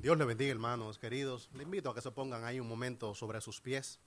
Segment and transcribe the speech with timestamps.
[0.00, 1.50] Dios le bendiga, hermanos queridos.
[1.54, 3.98] Le invito a que se pongan ahí un momento sobre sus pies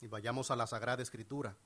[0.00, 1.56] y vayamos a la Sagrada Escritura.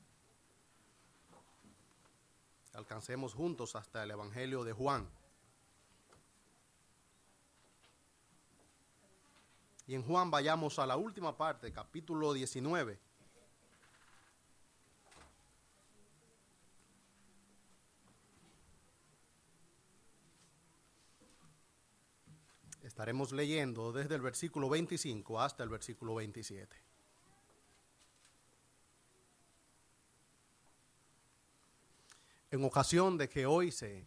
[2.74, 5.08] Alcancemos juntos hasta el Evangelio de Juan.
[9.86, 12.98] Y en Juan vayamos a la última parte, capítulo 19.
[22.98, 26.76] Estaremos leyendo desde el versículo 25 hasta el versículo 27.
[32.50, 34.04] En ocasión de que hoy se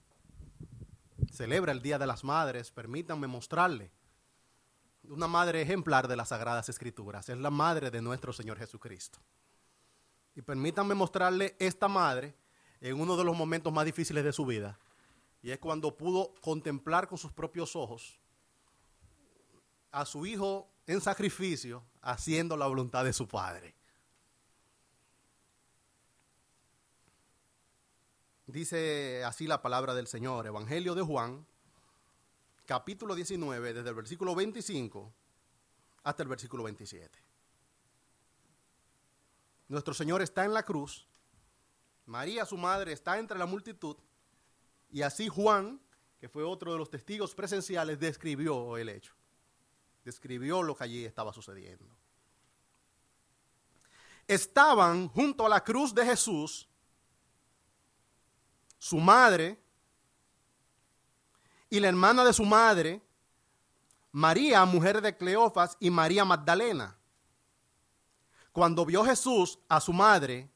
[1.31, 3.91] celebra el Día de las Madres, permítanme mostrarle
[5.03, 7.30] una madre ejemplar de las Sagradas Escrituras.
[7.30, 9.19] Es la madre de nuestro Señor Jesucristo.
[10.35, 12.35] Y permítanme mostrarle esta madre
[12.81, 14.77] en uno de los momentos más difíciles de su vida.
[15.41, 18.19] Y es cuando pudo contemplar con sus propios ojos
[19.91, 23.75] a su hijo en sacrificio haciendo la voluntad de su padre.
[28.48, 31.45] Dice así la palabra del Señor, Evangelio de Juan,
[32.66, 35.14] capítulo 19, desde el versículo 25
[36.03, 37.17] hasta el versículo 27.
[39.70, 41.08] Nuestro Señor está en la cruz,
[42.05, 43.95] María, su madre, está entre la multitud,
[44.89, 45.80] y así Juan,
[46.20, 49.16] que fue otro de los testigos presenciales, describió el hecho
[50.03, 51.85] describió lo que allí estaba sucediendo.
[54.27, 56.67] Estaban junto a la cruz de Jesús
[58.77, 59.59] su madre
[61.69, 63.02] y la hermana de su madre,
[64.11, 66.97] María, mujer de Cleofas, y María Magdalena.
[68.52, 70.49] Cuando vio Jesús a su madre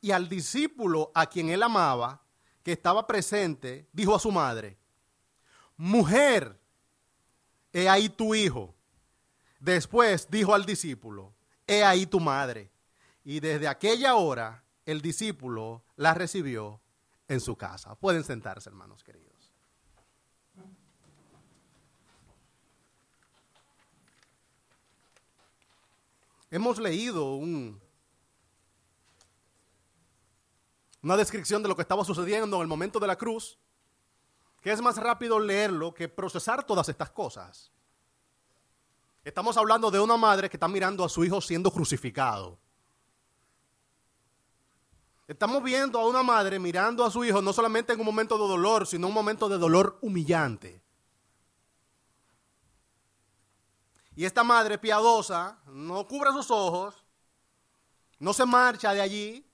[0.00, 2.22] y al discípulo a quien él amaba,
[2.62, 4.78] que estaba presente, dijo a su madre,
[5.76, 6.60] Mujer,
[7.72, 8.74] he ahí tu hijo.
[9.62, 11.32] Después dijo al discípulo,
[11.68, 12.72] he ahí tu madre.
[13.22, 16.80] Y desde aquella hora el discípulo la recibió
[17.28, 17.94] en su casa.
[17.94, 19.52] Pueden sentarse, hermanos queridos.
[26.50, 27.80] Hemos leído un,
[31.02, 33.56] una descripción de lo que estaba sucediendo en el momento de la cruz,
[34.60, 37.70] que es más rápido leerlo que procesar todas estas cosas.
[39.24, 42.58] Estamos hablando de una madre que está mirando a su hijo siendo crucificado.
[45.28, 48.48] Estamos viendo a una madre mirando a su hijo no solamente en un momento de
[48.48, 50.82] dolor, sino un momento de dolor humillante.
[54.16, 57.04] Y esta madre piadosa no cubre sus ojos,
[58.18, 59.46] no se marcha de allí,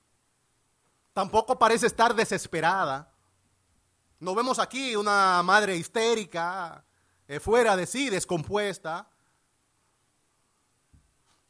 [1.12, 3.12] tampoco parece estar desesperada.
[4.18, 6.82] No vemos aquí una madre histérica,
[7.28, 9.08] eh, fuera de sí, descompuesta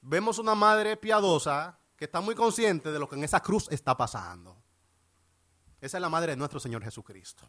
[0.08, 3.94] vemos una madre piadosa que está muy consciente de lo que en esa cruz está
[3.94, 4.56] pasando.
[5.80, 7.48] Esa es la madre de nuestro Señor Jesucristo.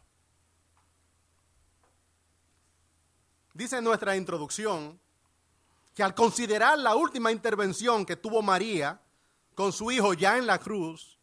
[3.54, 5.00] Dice en nuestra introducción
[5.94, 9.00] que al considerar la última intervención que tuvo María
[9.54, 11.18] con su hijo ya en la cruz,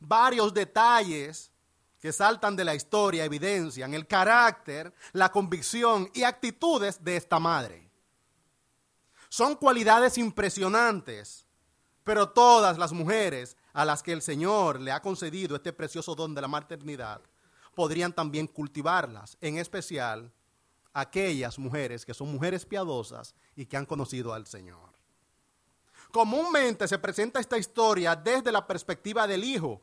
[0.00, 1.52] varios detalles
[2.00, 7.87] que saltan de la historia evidencian el carácter, la convicción y actitudes de esta madre.
[9.28, 11.46] Son cualidades impresionantes,
[12.04, 16.34] pero todas las mujeres a las que el Señor le ha concedido este precioso don
[16.34, 17.20] de la maternidad
[17.74, 20.32] podrían también cultivarlas, en especial
[20.92, 24.90] aquellas mujeres que son mujeres piadosas y que han conocido al Señor.
[26.10, 29.80] Comúnmente se presenta esta historia desde la perspectiva del hijo,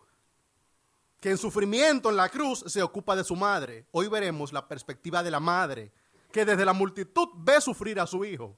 [1.22, 3.85] que en sufrimiento en la cruz se ocupa de su madre.
[3.91, 5.91] Hoy veremos la perspectiva de la madre,
[6.31, 8.57] que desde la multitud ve sufrir a su hijo.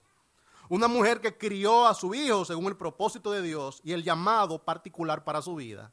[0.69, 4.63] Una mujer que crió a su hijo según el propósito de Dios y el llamado
[4.63, 5.91] particular para su vida.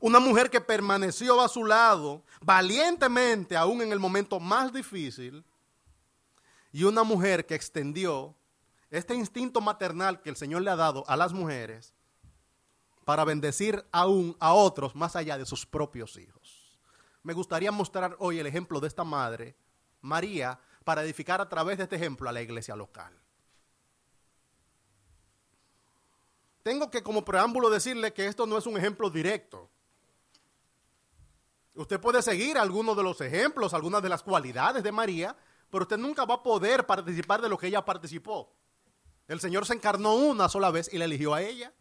[0.00, 5.44] Una mujer que permaneció a su lado valientemente aún en el momento más difícil.
[6.72, 8.34] Y una mujer que extendió
[8.90, 11.94] este instinto maternal que el Señor le ha dado a las mujeres
[13.04, 16.78] para bendecir aún a otros más allá de sus propios hijos.
[17.22, 19.56] Me gustaría mostrar hoy el ejemplo de esta madre,
[20.00, 23.12] María, para edificar a través de este ejemplo a la iglesia local.
[26.62, 29.68] Tengo que como preámbulo decirle que esto no es un ejemplo directo.
[31.74, 35.34] Usted puede seguir algunos de los ejemplos, algunas de las cualidades de María,
[35.70, 38.52] pero usted nunca va a poder participar de lo que ella participó.
[39.26, 41.72] El Señor se encarnó una sola vez y la eligió a ella.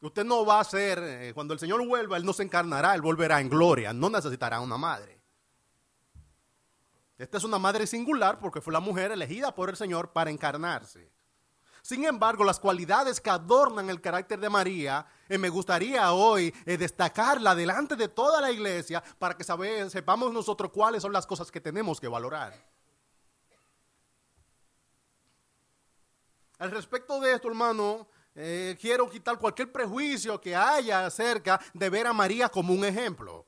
[0.00, 3.02] Usted no va a ser, eh, cuando el Señor vuelva, Él no se encarnará, Él
[3.02, 5.19] volverá en gloria, no necesitará una madre.
[7.20, 11.12] Esta es una madre singular porque fue la mujer elegida por el Señor para encarnarse.
[11.82, 16.78] Sin embargo, las cualidades que adornan el carácter de María, eh, me gustaría hoy eh,
[16.78, 21.60] destacarla delante de toda la iglesia para que sepamos nosotros cuáles son las cosas que
[21.60, 22.54] tenemos que valorar.
[26.58, 32.06] Al respecto de esto, hermano, eh, quiero quitar cualquier prejuicio que haya acerca de ver
[32.06, 33.44] a María como un ejemplo.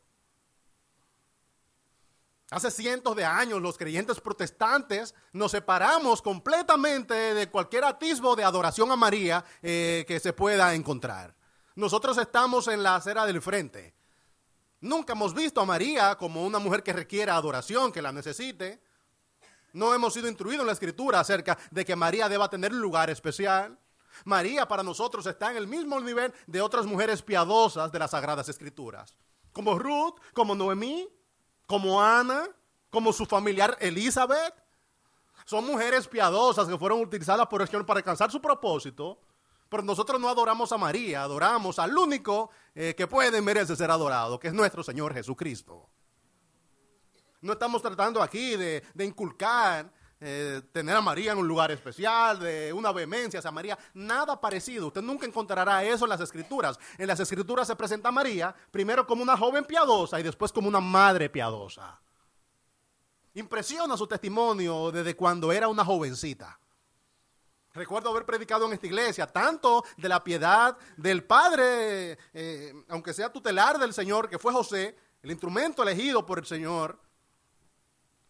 [2.52, 8.90] Hace cientos de años los creyentes protestantes nos separamos completamente de cualquier atisbo de adoración
[8.92, 11.34] a María eh, que se pueda encontrar.
[11.76, 13.94] Nosotros estamos en la acera del frente.
[14.82, 18.82] Nunca hemos visto a María como una mujer que requiera adoración, que la necesite.
[19.72, 23.08] No hemos sido instruidos en la escritura acerca de que María deba tener un lugar
[23.08, 23.78] especial.
[24.26, 28.50] María para nosotros está en el mismo nivel de otras mujeres piadosas de las sagradas
[28.50, 29.16] escrituras,
[29.54, 31.08] como Ruth, como Noemí,
[31.72, 32.46] como Ana,
[32.90, 34.52] como su familiar Elizabeth.
[35.46, 39.18] Son mujeres piadosas que fueron utilizadas por el Señor para alcanzar su propósito.
[39.70, 44.38] Pero nosotros no adoramos a María, adoramos al único eh, que puede merece ser adorado,
[44.38, 45.88] que es nuestro Señor Jesucristo.
[47.40, 49.90] No estamos tratando aquí de, inculcar
[50.24, 54.86] eh, tener a María en un lugar especial, de una vehemencia hacia María, nada parecido.
[54.86, 56.78] Usted nunca encontrará eso en las escrituras.
[56.96, 60.68] En las escrituras se presenta a María primero como una joven piadosa y después como
[60.68, 61.98] una madre piadosa.
[63.34, 66.56] Impresiona su testimonio desde cuando era una jovencita.
[67.74, 73.32] Recuerdo haber predicado en esta iglesia tanto de la piedad del padre, eh, aunque sea
[73.32, 77.00] tutelar del Señor, que fue José, el instrumento elegido por el Señor,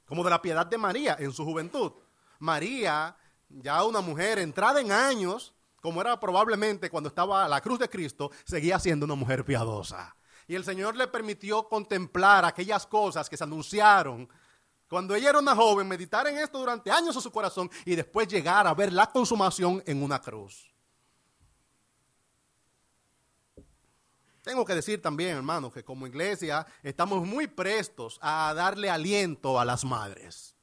[0.07, 1.93] como de la piedad de María en su juventud.
[2.39, 3.17] María,
[3.49, 7.89] ya una mujer entrada en años, como era probablemente cuando estaba a la cruz de
[7.89, 10.17] Cristo, seguía siendo una mujer piadosa.
[10.47, 14.29] Y el Señor le permitió contemplar aquellas cosas que se anunciaron
[14.89, 18.29] cuando ella era una joven, meditar en esto durante años en su corazón y después
[18.29, 20.72] llegar a ver la consumación en una cruz.
[24.43, 29.65] Tengo que decir también, hermano, que como iglesia estamos muy prestos a darle aliento a
[29.65, 30.57] las madres.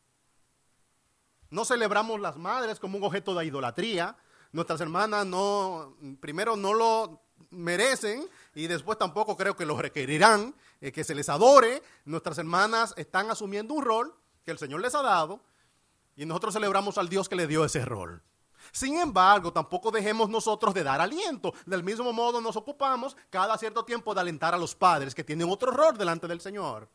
[1.50, 4.18] No celebramos las madres como un objeto de idolatría.
[4.52, 7.22] Nuestras hermanas no, primero no lo
[7.52, 11.81] merecen y después tampoco creo que lo requerirán, eh, que se les adore.
[12.04, 15.40] Nuestras hermanas están asumiendo un rol que el Señor les ha dado
[16.18, 18.22] y nosotros celebramos al Dios que le dio ese rol.
[18.71, 21.54] Sin embargo, tampoco dejemos nosotros de dar aliento.
[21.66, 25.50] Del mismo modo nos ocupamos cada cierto tiempo de alentar a los padres que tienen
[25.50, 26.88] otro rol delante del Señor.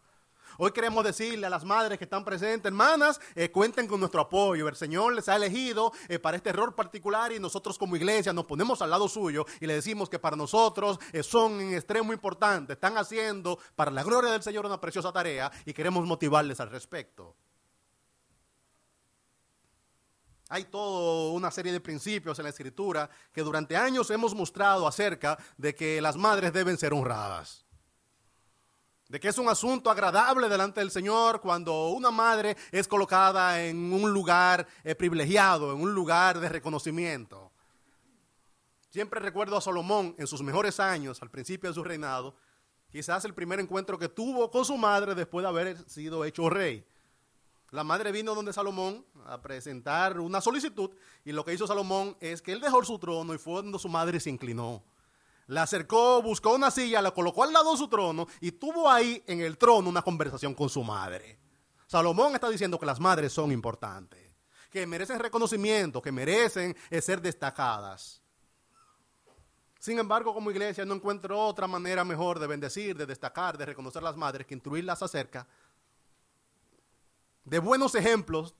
[0.57, 4.69] Hoy queremos decirle a las madres que están presentes, hermanas, eh, cuenten con nuestro apoyo.
[4.69, 8.45] El Señor les ha elegido eh, para este rol particular y nosotros como iglesia nos
[8.45, 12.75] ponemos al lado suyo y le decimos que para nosotros eh, son en extremo importante.
[12.75, 17.35] Están haciendo para la gloria del Señor una preciosa tarea y queremos motivarles al respecto.
[20.55, 25.37] Hay toda una serie de principios en la escritura que durante años hemos mostrado acerca
[25.59, 27.65] de que las madres deben ser honradas.
[29.09, 33.93] De que es un asunto agradable delante del Señor cuando una madre es colocada en
[33.93, 37.51] un lugar eh, privilegiado, en un lugar de reconocimiento.
[38.91, 42.37] Siempre recuerdo a Salomón en sus mejores años, al principio de su reinado,
[42.93, 46.87] quizás el primer encuentro que tuvo con su madre después de haber sido hecho rey.
[47.75, 50.93] La madre vino donde Salomón a presentar una solicitud
[51.25, 53.89] y lo que hizo Salomón es que él dejó su trono y fue donde su
[53.89, 54.85] madre se inclinó.
[55.49, 59.25] La acercó, buscó una silla, la colocó al lado de su trono y tuvo ahí
[59.27, 61.41] en el trono una conversación con su madre.
[61.89, 64.37] Salomón está diciendo que las madres son importantes,
[64.71, 68.23] que merecen reconocimiento, que merecen ser destacadas.
[69.81, 74.01] Sin embargo, como iglesia no encuentro otra manera mejor de bendecir, de destacar, de reconocer
[74.01, 75.45] a las madres que instruirlas acerca
[77.45, 78.55] de buenos ejemplos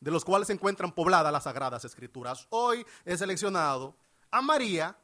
[0.00, 2.46] de los cuales se encuentran pobladas las sagradas escrituras.
[2.50, 3.96] Hoy he seleccionado
[4.30, 4.96] a María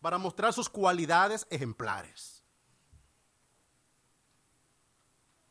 [0.00, 2.42] para mostrar sus cualidades ejemplares.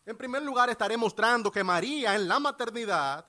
[0.06, 3.26] En primer lugar, estaré mostrando que María en la maternidad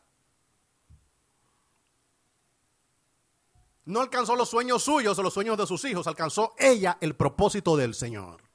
[3.84, 7.76] no alcanzó los sueños suyos o los sueños de sus hijos, alcanzó ella el propósito
[7.76, 8.47] del Señor.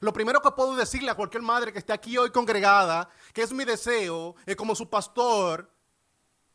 [0.00, 3.52] Lo primero que puedo decirle a cualquier madre que esté aquí hoy congregada, que es
[3.52, 5.70] mi deseo, es como su pastor,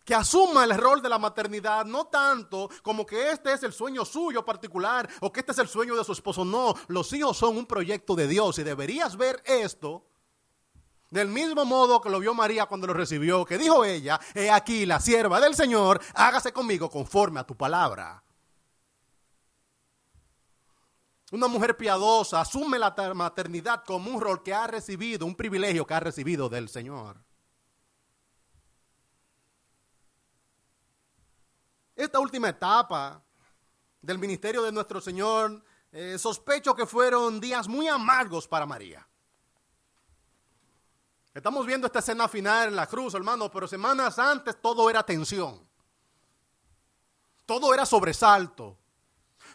[0.06, 4.04] que asuma el rol de la maternidad, no tanto como que este es el sueño
[4.06, 6.44] suyo particular o que este es el sueño de su esposo.
[6.44, 10.06] No, los hijos son un proyecto de Dios y deberías ver esto
[11.10, 14.88] del mismo modo que lo vio María cuando lo recibió, que dijo ella, he aquí
[14.88, 18.24] la sierva del Señor, hágase conmigo conforme a tu palabra.
[21.34, 25.96] Una mujer piadosa asume la maternidad como un rol que ha recibido, un privilegio que
[25.96, 27.18] ha recibido del Señor.
[31.96, 33.20] Esta última etapa
[34.00, 39.08] del ministerio de nuestro Señor, eh, sospecho que fueron días muy amargos para María.
[41.34, 45.68] Estamos viendo esta escena final en la cruz, hermano, pero semanas antes todo era tensión.
[47.48, 48.83] Todo era sobresalto.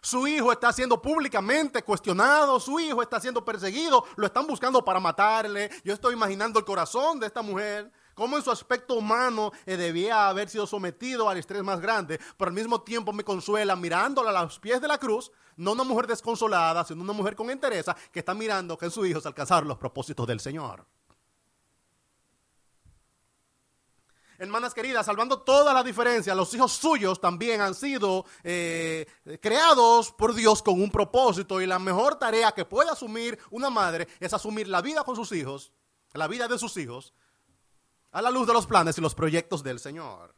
[0.01, 5.01] Su hijo está siendo públicamente cuestionado, su hijo está siendo perseguido, lo están buscando para
[5.01, 5.71] matarle.
[5.85, 10.29] Yo estoy imaginando el corazón de esta mujer, cómo en su aspecto humano eh, debía
[10.29, 14.43] haber sido sometido al estrés más grande, pero al mismo tiempo me consuela mirándola a
[14.43, 18.21] los pies de la cruz, no una mujer desconsolada, sino una mujer con entereza que
[18.21, 20.87] está mirando que en su hijo se alcanzaron los propósitos del Señor.
[24.39, 29.07] Hermanas queridas, salvando todas las diferencias, los hijos suyos también han sido eh,
[29.41, 34.09] creados por Dios con un propósito y la mejor tarea que puede asumir una madre
[34.21, 35.73] es asumir la vida con sus hijos,
[36.15, 37.13] la vida de sus hijos,
[38.13, 40.35] a la luz de los planes y los proyectos del Señor.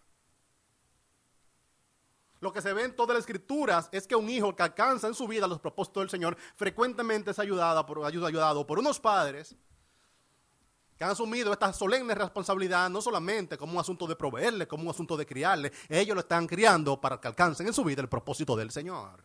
[2.41, 5.15] Lo que se ve en todas las escrituras es que un hijo que alcanza en
[5.15, 9.57] su vida los propósitos del Señor frecuentemente es ayudado por, ayudado por unos padres
[11.01, 14.91] que han asumido esta solemne responsabilidad no solamente como un asunto de proveerle, como un
[14.91, 18.55] asunto de criarle, ellos lo están criando para que alcancen en su vida el propósito
[18.55, 19.25] del Señor.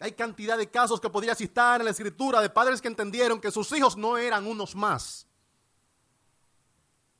[0.00, 3.52] Hay cantidad de casos que podría citar en la escritura de padres que entendieron que
[3.52, 5.25] sus hijos no eran unos más,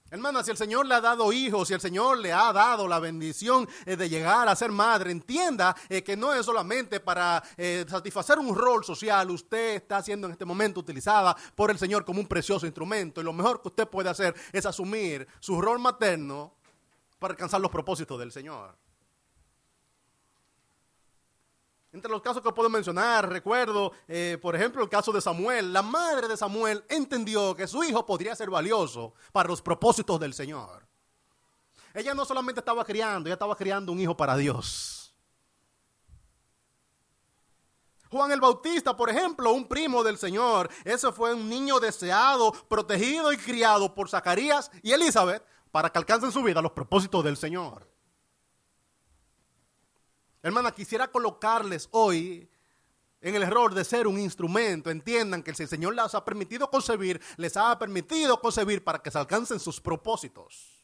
[0.09, 3.01] Hermana, si el Señor le ha dado hijos, si el Señor le ha dado la
[3.01, 7.85] bendición eh, de llegar a ser madre, entienda eh, que no es solamente para eh,
[7.89, 9.29] satisfacer un rol social.
[9.33, 13.21] Usted está siendo en este momento utilizada por el Señor como un precioso instrumento.
[13.21, 16.55] Y lo mejor que usted puede hacer es asumir su rol materno
[17.19, 18.77] para alcanzar los propósitos del Señor.
[21.97, 25.73] Entre los casos que puedo mencionar, recuerdo, eh, por ejemplo, el caso de Samuel.
[25.73, 30.35] La madre de Samuel entendió que su hijo podría ser valioso para los propósitos del
[30.35, 30.87] Señor.
[31.95, 35.17] Ella no solamente estaba criando, ella estaba criando un hijo para Dios.
[38.11, 43.33] Juan el Bautista, por ejemplo, un primo del Señor, ese fue un niño deseado, protegido
[43.33, 47.96] y criado por Zacarías y Elizabeth para que alcancen su vida los propósitos del Señor.
[50.47, 52.49] Hermana, quisiera colocarles hoy
[53.21, 54.91] en el error de ser un instrumento.
[54.91, 59.19] Entiendan que el Señor les ha permitido concebir, les ha permitido concebir para que se
[59.19, 60.81] alcancen sus propósitos.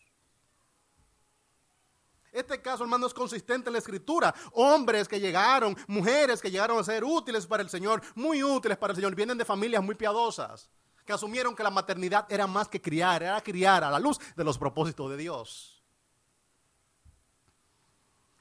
[2.33, 4.35] Este caso, hermano, es consistente en la escritura.
[4.51, 8.91] Hombres que llegaron, mujeres que llegaron a ser útiles para el Señor, muy útiles para
[8.91, 10.73] el Señor, vienen de familias muy piadosas,
[11.07, 14.43] que asumieron que la maternidad era más que criar, era criar a la luz de
[14.43, 15.72] los propósitos de Dios.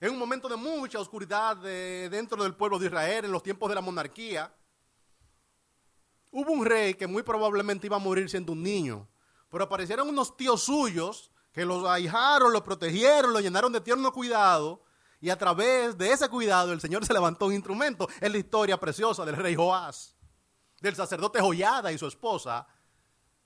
[0.01, 3.75] En un momento de mucha oscuridad dentro del pueblo de Israel, en los tiempos de
[3.75, 4.51] la monarquía,
[6.31, 9.07] hubo un rey que muy probablemente iba a morir siendo un niño,
[9.51, 14.83] pero aparecieron unos tíos suyos que los ahijaron, lo protegieron, lo llenaron de tierno cuidado,
[15.19, 18.09] y a través de ese cuidado el Señor se levantó un instrumento.
[18.19, 20.15] Es la historia preciosa del rey Joás,
[20.79, 22.65] del sacerdote Joyada y su esposa,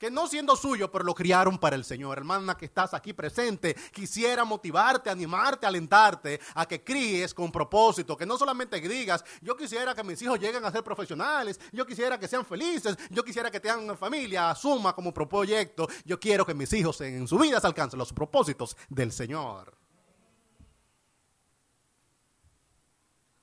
[0.06, 2.20] que no siendo suyo, pero lo criaron para el Señor.
[2.20, 8.24] Hermana que estás aquí presente, quisiera motivarte, animarte, alentarte a que críes con propósito, que
[8.24, 12.28] no solamente digas, yo quisiera que mis hijos lleguen a ser profesionales, yo quisiera que
[12.28, 16.72] sean felices, yo quisiera que tengan una familia, asuma como proyecto, yo quiero que mis
[16.74, 19.85] hijos en su vida alcancen los propósitos del Señor.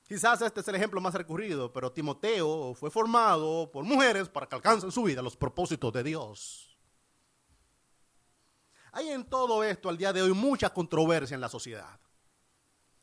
[0.07, 4.55] Quizás este es el ejemplo más recurrido, pero Timoteo fue formado por mujeres para que
[4.55, 6.77] alcancen su vida los propósitos de Dios.
[8.91, 11.99] Hay en todo esto al día de hoy mucha controversia en la sociedad.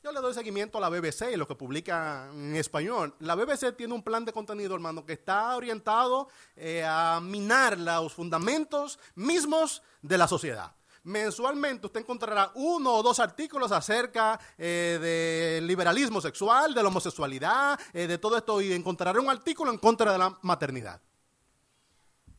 [0.03, 3.15] Yo le doy seguimiento a la BBC y lo que publica en español.
[3.19, 8.13] La BBC tiene un plan de contenido, hermano, que está orientado eh, a minar los
[8.13, 15.67] fundamentos mismos de la sociedad mensualmente usted encontrará uno o dos artículos acerca eh, del
[15.67, 20.13] liberalismo sexual, de la homosexualidad, eh, de todo esto, y encontrará un artículo en contra
[20.13, 21.01] de la maternidad.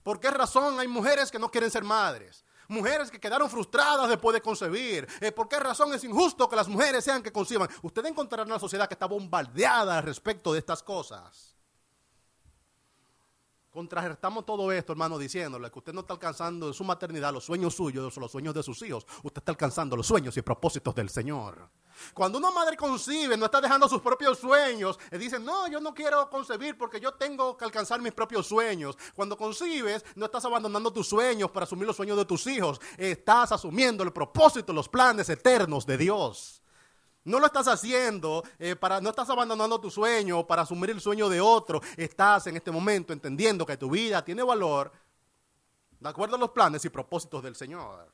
[0.04, 2.44] ¿Por qué razón hay mujeres que no quieren ser madres?
[2.68, 5.08] Mujeres que quedaron frustradas después de concebir.
[5.20, 7.70] Eh, ¿Por qué razón es injusto que las mujeres sean que conciban?
[7.82, 11.51] Usted encontrará una sociedad que está bombardeada respecto de estas cosas.
[13.72, 17.74] Contrarrestamos todo esto, hermano, diciéndole que usted no está alcanzando en su maternidad los sueños
[17.74, 19.08] suyos, los sueños de sus hijos.
[19.24, 21.70] Usted está alcanzando los sueños y propósitos del Señor.
[22.14, 25.00] Cuando una madre concibe, no está dejando sus propios sueños.
[25.10, 28.98] Le dice, no, yo no quiero concebir porque yo tengo que alcanzar mis propios sueños.
[29.16, 32.82] Cuando concibes, no estás abandonando tus sueños para asumir los sueños de tus hijos.
[32.98, 36.61] Estás asumiendo el propósito, los planes eternos de Dios.
[37.24, 41.30] No lo estás haciendo eh, para, no estás abandonando tu sueño para asumir el sueño
[41.30, 41.82] de otro.
[41.96, 44.92] Estás en este momento entendiendo que tu vida tiene valor
[46.00, 48.12] de acuerdo a los planes y propósitos del Señor.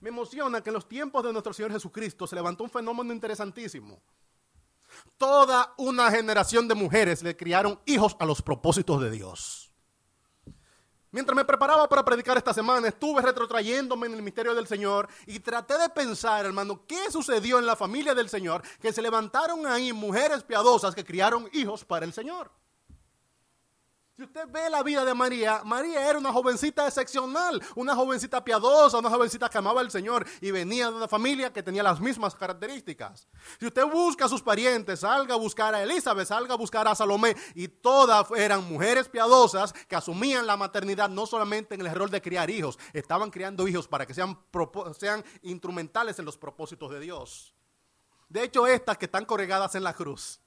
[0.00, 4.00] Me emociona que en los tiempos de nuestro Señor Jesucristo se levantó un fenómeno interesantísimo.
[5.16, 9.69] Toda una generación de mujeres le criaron hijos a los propósitos de Dios.
[11.12, 15.40] Mientras me preparaba para predicar esta semana, estuve retrotrayéndome en el misterio del Señor y
[15.40, 19.92] traté de pensar, hermano, qué sucedió en la familia del Señor, que se levantaron ahí
[19.92, 22.52] mujeres piadosas que criaron hijos para el Señor.
[24.20, 28.98] Si usted ve la vida de María, María era una jovencita excepcional, una jovencita piadosa,
[28.98, 32.34] una jovencita que amaba al Señor y venía de una familia que tenía las mismas
[32.34, 33.26] características.
[33.58, 36.94] Si usted busca a sus parientes, salga a buscar a Elizabeth, salga a buscar a
[36.94, 42.10] Salomé, y todas eran mujeres piadosas que asumían la maternidad no solamente en el rol
[42.10, 44.38] de criar hijos, estaban criando hijos para que sean,
[44.98, 47.54] sean instrumentales en los propósitos de Dios.
[48.28, 50.42] De hecho, estas que están corregadas en la cruz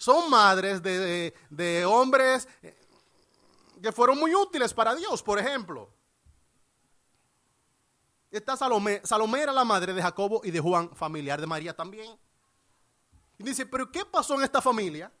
[0.00, 2.74] son madres de, hombres eh,
[3.82, 5.90] que fueron muy útiles para Dios, por ejemplo.
[8.30, 12.18] Esta Salomé, Salomé era la madre de Jacobo y de Juan, familiar de María también.
[13.36, 15.12] Y dice, pero ¿qué pasó en esta familia?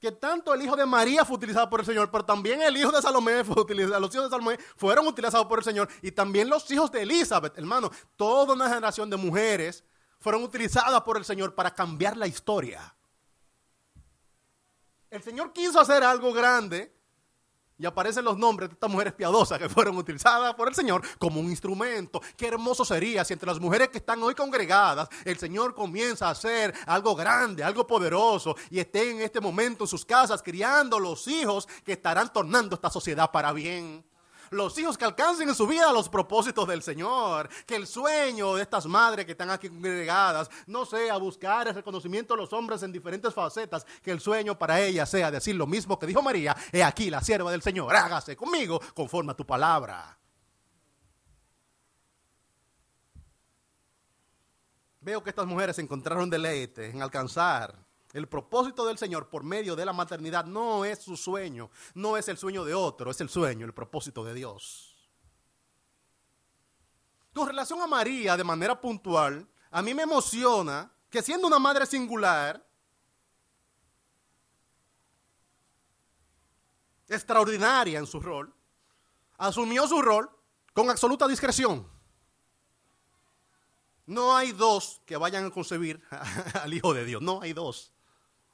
[0.00, 2.90] Que tanto el hijo de María fue utilizado por el Señor, pero también el hijo
[2.90, 6.48] de Salomé fue utilizado, los hijos de Salomé fueron utilizados por el Señor y también
[6.48, 9.84] los hijos de Elizabeth, hermano, toda una generación de mujeres
[10.18, 12.94] fueron utilizadas por el Señor para cambiar la historia.
[15.10, 16.92] El Señor quiso hacer algo grande
[17.78, 21.40] y aparecen los nombres de estas mujeres piadosas que fueron utilizadas por el Señor como
[21.40, 22.20] un instrumento.
[22.36, 26.32] Qué hermoso sería si entre las mujeres que están hoy congregadas, el Señor comienza a
[26.32, 31.26] hacer algo grande, algo poderoso, y esté en este momento en sus casas criando los
[31.28, 34.04] hijos que estarán tornando esta sociedad para bien
[34.50, 37.48] los hijos que alcancen en su vida los propósitos del Señor.
[37.66, 42.34] Que el sueño de estas madres que están aquí congregadas no sea buscar el reconocimiento
[42.34, 43.86] de los hombres en diferentes facetas.
[44.02, 46.56] Que el sueño para ellas sea decir lo mismo que dijo María.
[46.72, 47.94] He aquí la sierva del Señor.
[47.94, 50.18] Hágase conmigo conforme a tu palabra.
[55.00, 59.84] Veo que estas mujeres encontraron deleite en alcanzar el propósito del Señor por medio de
[59.84, 63.66] la maternidad no es su sueño, no es el sueño de otro, es el sueño,
[63.66, 64.96] el propósito de Dios.
[67.34, 71.86] Con relación a María, de manera puntual, a mí me emociona que siendo una madre
[71.86, 72.66] singular,
[77.08, 78.52] extraordinaria en su rol,
[79.36, 80.30] asumió su rol
[80.72, 81.88] con absoluta discreción.
[84.06, 86.02] No hay dos que vayan a concebir
[86.62, 87.92] al Hijo de Dios, no hay dos.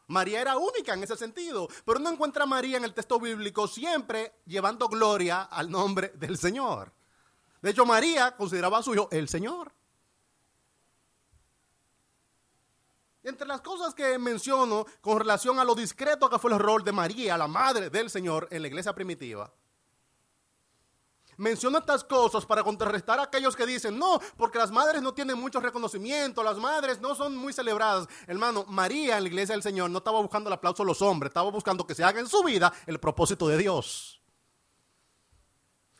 [0.07, 3.67] María era única en ese sentido, pero uno encuentra a María en el texto bíblico
[3.67, 6.93] siempre llevando gloria al nombre del Señor.
[7.63, 9.73] De hecho, María consideraba a su hijo el Señor.
[13.23, 16.93] Entre las cosas que menciono con relación a lo discreto que fue el rol de
[16.93, 19.51] María, la madre del Señor en la iglesia primitiva,
[21.37, 25.39] Menciono estas cosas para contrarrestar a aquellos que dicen, no, porque las madres no tienen
[25.39, 28.09] mucho reconocimiento, las madres no son muy celebradas.
[28.27, 31.31] Hermano, María en la iglesia del Señor no estaba buscando el aplauso de los hombres,
[31.31, 34.21] estaba buscando que se haga en su vida el propósito de Dios.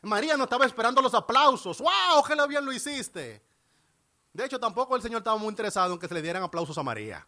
[0.03, 1.79] María no estaba esperando los aplausos.
[1.79, 2.23] ¡Wow!
[2.25, 3.43] ¡Qué bien lo hiciste!
[4.31, 6.83] De hecho, tampoco el Señor estaba muy interesado en que se le dieran aplausos a
[6.83, 7.25] María.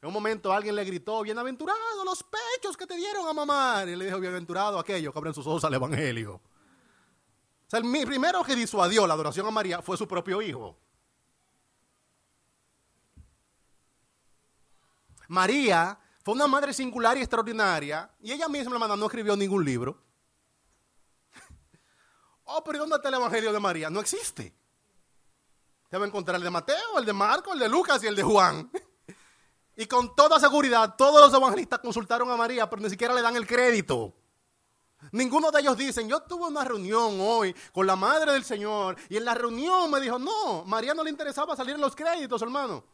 [0.00, 3.88] En un momento alguien le gritó, bienaventurado los pechos que te dieron a mamar.
[3.88, 6.40] Y le dijo, bienaventurado aquellos que abren sus ojos al Evangelio
[7.72, 10.76] sea, el primero que disuadió la adoración a María fue su propio hijo.
[15.28, 19.98] María fue una madre singular y extraordinaria, y ella misma, hermana, no escribió ningún libro.
[22.44, 23.88] oh, pero ¿dónde está el Evangelio de María?
[23.88, 24.54] No existe.
[25.88, 28.16] Te va a encontrar el de Mateo, el de Marco, el de Lucas y el
[28.16, 28.70] de Juan.
[29.76, 33.36] y con toda seguridad, todos los evangelistas consultaron a María, pero ni siquiera le dan
[33.36, 34.14] el crédito.
[35.10, 39.16] Ninguno de ellos dicen, yo tuve una reunión hoy con la madre del Señor y
[39.16, 42.84] en la reunión me dijo, no, María no le interesaba salir en los créditos, hermano.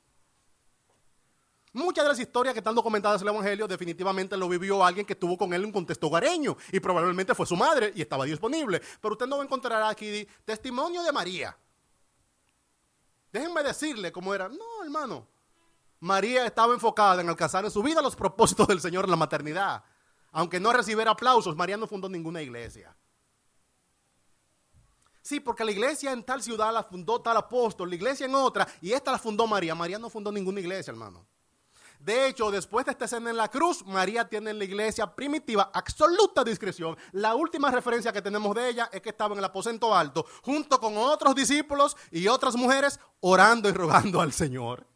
[1.74, 5.14] Muchas de las historias que están documentadas en el Evangelio definitivamente lo vivió alguien que
[5.14, 8.80] tuvo con él un contexto hogareño y probablemente fue su madre y estaba disponible.
[9.00, 11.56] Pero usted no va a encontrar aquí testimonio de María.
[13.30, 14.48] Déjenme decirle cómo era.
[14.48, 15.26] No, hermano.
[16.00, 19.84] María estaba enfocada en alcanzar en su vida los propósitos del Señor en la maternidad.
[20.32, 22.94] Aunque no recibiera aplausos, María no fundó ninguna iglesia.
[25.22, 28.66] Sí, porque la iglesia en tal ciudad la fundó tal apóstol, la iglesia en otra,
[28.80, 29.74] y esta la fundó María.
[29.74, 31.26] María no fundó ninguna iglesia, hermano.
[31.98, 35.70] De hecho, después de esta escena en la cruz, María tiene en la iglesia primitiva
[35.74, 36.96] absoluta discreción.
[37.12, 40.78] La última referencia que tenemos de ella es que estaba en el aposento alto, junto
[40.78, 44.86] con otros discípulos y otras mujeres, orando y rogando al Señor.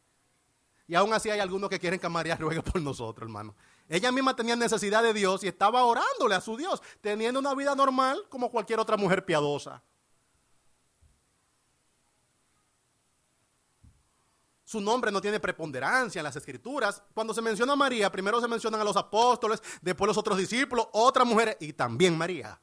[0.87, 3.55] Y aún así hay algunos que quieren que María ruegue por nosotros, hermano.
[3.89, 7.75] Ella misma tenía necesidad de Dios y estaba orándole a su Dios, teniendo una vida
[7.75, 9.83] normal como cualquier otra mujer piadosa.
[14.73, 17.03] Su nombre no tiene preponderancia en las escrituras.
[17.13, 20.89] Cuando se menciona a María, primero se mencionan a los apóstoles, después los otros discípulos,
[20.93, 22.59] otras mujeres y también María.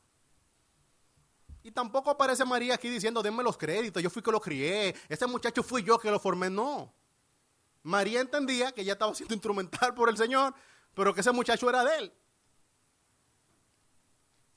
[1.62, 5.28] Y tampoco aparece María aquí diciendo, denme los créditos, yo fui que lo crié, ese
[5.28, 6.50] muchacho fui yo que lo formé.
[6.50, 6.92] No.
[7.84, 10.56] María entendía que ella estaba siendo instrumental por el Señor,
[10.94, 12.14] pero que ese muchacho era de él.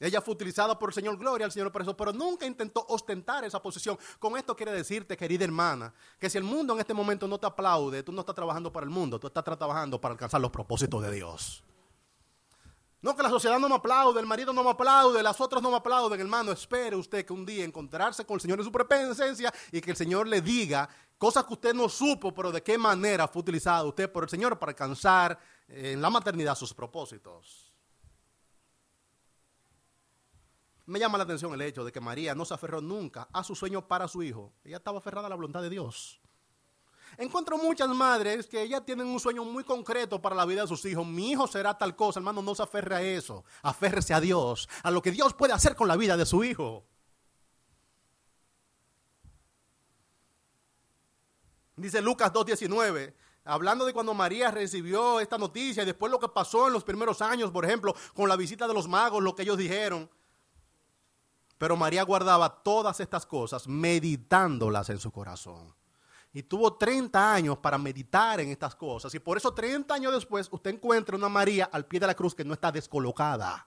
[0.03, 3.45] Ella fue utilizada por el Señor, gloria al Señor por eso, pero nunca intentó ostentar
[3.45, 3.97] esa posición.
[4.18, 7.47] Con esto quiere decirte, querida hermana, que si el mundo en este momento no te
[7.47, 11.01] aplaude, tú no estás trabajando para el mundo, tú estás trabajando para alcanzar los propósitos
[11.03, 11.62] de Dios.
[13.02, 15.72] No, que la sociedad no me aplaude, el marido no me aplaude, las otras no
[15.72, 16.52] me aplauden, hermano.
[16.52, 19.96] Espere usted que un día encontrarse con el Señor en su presencia y que el
[19.96, 20.88] Señor le diga
[21.18, 24.56] cosas que usted no supo, pero de qué manera fue utilizado usted por el Señor
[24.56, 25.36] para alcanzar
[25.66, 27.72] eh, en la maternidad sus propósitos.
[30.86, 33.56] Me llama la atención el hecho de que María no se aferró nunca a su
[33.56, 34.52] sueño para su hijo.
[34.62, 36.20] Ella estaba aferrada a la voluntad de Dios.
[37.18, 40.85] Encuentro muchas madres que ya tienen un sueño muy concreto para la vida de sus
[40.87, 41.07] hijos.
[41.07, 43.44] Mi hijo será tal cosa, hermano, no se aferre a eso.
[43.62, 46.87] Aférrese a Dios, a lo que Dios puede hacer con la vida de su hijo.
[51.77, 56.66] Dice Lucas 2.19, hablando de cuando María recibió esta noticia y después lo que pasó
[56.68, 59.59] en los primeros años, por ejemplo, con la visita de los magos, lo que ellos
[59.59, 60.09] dijeron.
[61.59, 65.75] Pero María guardaba todas estas cosas, meditándolas en su corazón.
[66.33, 69.14] Y tuvo 30 años para meditar en estas cosas.
[69.14, 72.35] Y por eso 30 años después usted encuentra una María al pie de la cruz
[72.35, 73.66] que no está descolocada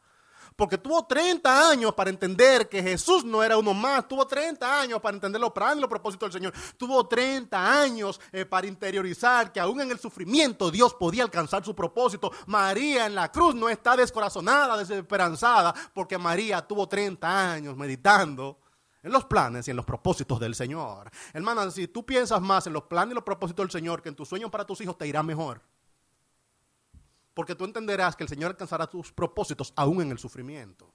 [0.55, 5.01] porque tuvo 30 años para entender que Jesús no era uno más, tuvo 30 años
[5.01, 9.51] para entender los planes y los propósitos del Señor, tuvo 30 años eh, para interiorizar
[9.51, 12.31] que aún en el sufrimiento Dios podía alcanzar su propósito.
[12.47, 18.59] María en la cruz no está descorazonada, desesperanzada, porque María tuvo 30 años meditando
[19.05, 21.09] en los planes y en los propósitos del Señor.
[21.33, 24.15] Hermana, si tú piensas más en los planes y los propósitos del Señor que en
[24.15, 25.61] tus sueños para tus hijos, te irá mejor
[27.35, 30.91] porque tú entenderás que el Señor alcanzará tus propósitos aún en el sufrimiento.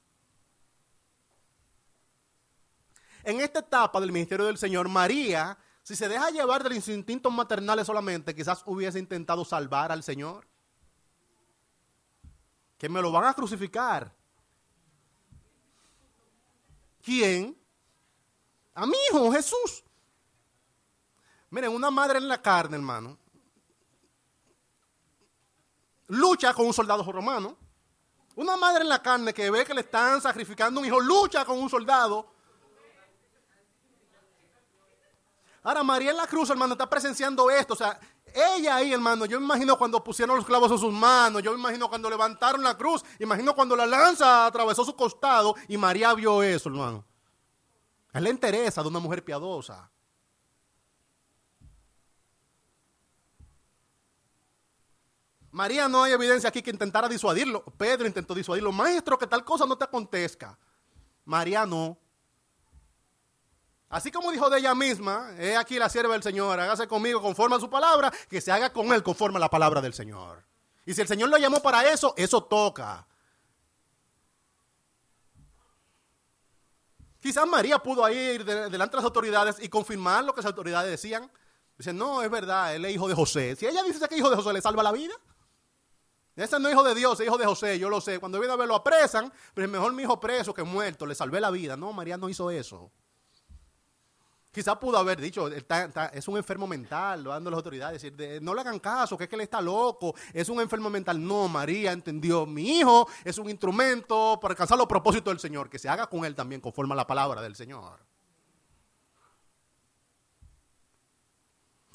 [3.23, 7.31] En esta etapa del ministerio del Señor, María, si se deja llevar de los instintos
[7.31, 10.49] maternales solamente, quizás hubiese intentado salvar al Señor.
[12.79, 14.11] Que me lo van a crucificar.
[17.03, 17.60] ¿Quién?
[18.81, 19.85] A mi hijo Jesús.
[21.51, 23.19] Miren, una madre en la carne, hermano,
[26.07, 27.59] lucha con un soldado romano.
[28.37, 31.59] Una madre en la carne que ve que le están sacrificando un hijo, lucha con
[31.59, 32.33] un soldado.
[35.62, 37.75] Ahora María en la cruz, hermano, está presenciando esto.
[37.75, 38.01] O sea,
[38.33, 41.59] ella ahí, hermano, yo me imagino cuando pusieron los clavos en sus manos, yo me
[41.59, 46.43] imagino cuando levantaron la cruz, imagino cuando la lanza atravesó su costado y María vio
[46.43, 47.10] eso, hermano.
[48.12, 49.90] Es la interesa de una mujer piadosa.
[55.53, 57.64] María no hay evidencia aquí que intentara disuadirlo.
[57.77, 58.73] Pedro intentó disuadirlo.
[58.73, 60.57] Maestro, que tal cosa no te acontezca.
[61.25, 61.99] María no.
[63.88, 67.57] Así como dijo de ella misma, he aquí la sierva del Señor, hágase conmigo conforme
[67.57, 70.44] a su palabra, que se haga con él conforme a la palabra del Señor.
[70.87, 73.05] Y si el Señor lo llamó para eso, eso toca.
[77.21, 81.31] Quizás María pudo ir delante de las autoridades y confirmar lo que las autoridades decían.
[81.77, 83.57] Dicen, no, es verdad, él es hijo de José.
[83.57, 85.15] Si ella dice que es hijo de José, ¿le salva la vida?
[86.37, 88.19] Ese no es hijo de Dios, es hijo de José, yo lo sé.
[88.19, 91.15] Cuando viene a ver lo apresan, pero es mejor mi hijo preso que muerto, le
[91.15, 91.77] salvé la vida.
[91.77, 92.91] No, María no hizo eso.
[94.53, 98.63] Quizás pudo haber dicho, es un enfermo mental, lo dando las autoridades, decir, no le
[98.63, 101.25] hagan caso, que es que él está loco, es un enfermo mental.
[101.25, 105.79] No, María entendió, mi hijo es un instrumento para alcanzar los propósitos del Señor, que
[105.79, 108.01] se haga con él también conforme a la palabra del Señor.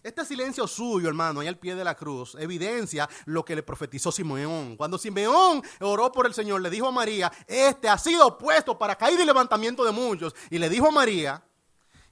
[0.02, 4.13] Este silencio suyo, hermano, ahí al pie de la cruz, evidencia lo que le profetizó
[4.13, 4.78] Simeón.
[4.78, 8.96] Cuando Simeón oró por el Señor, le dijo a María, este ha sido puesto para
[8.96, 10.34] caída y levantamiento de muchos.
[10.52, 11.44] Y le dijo a María,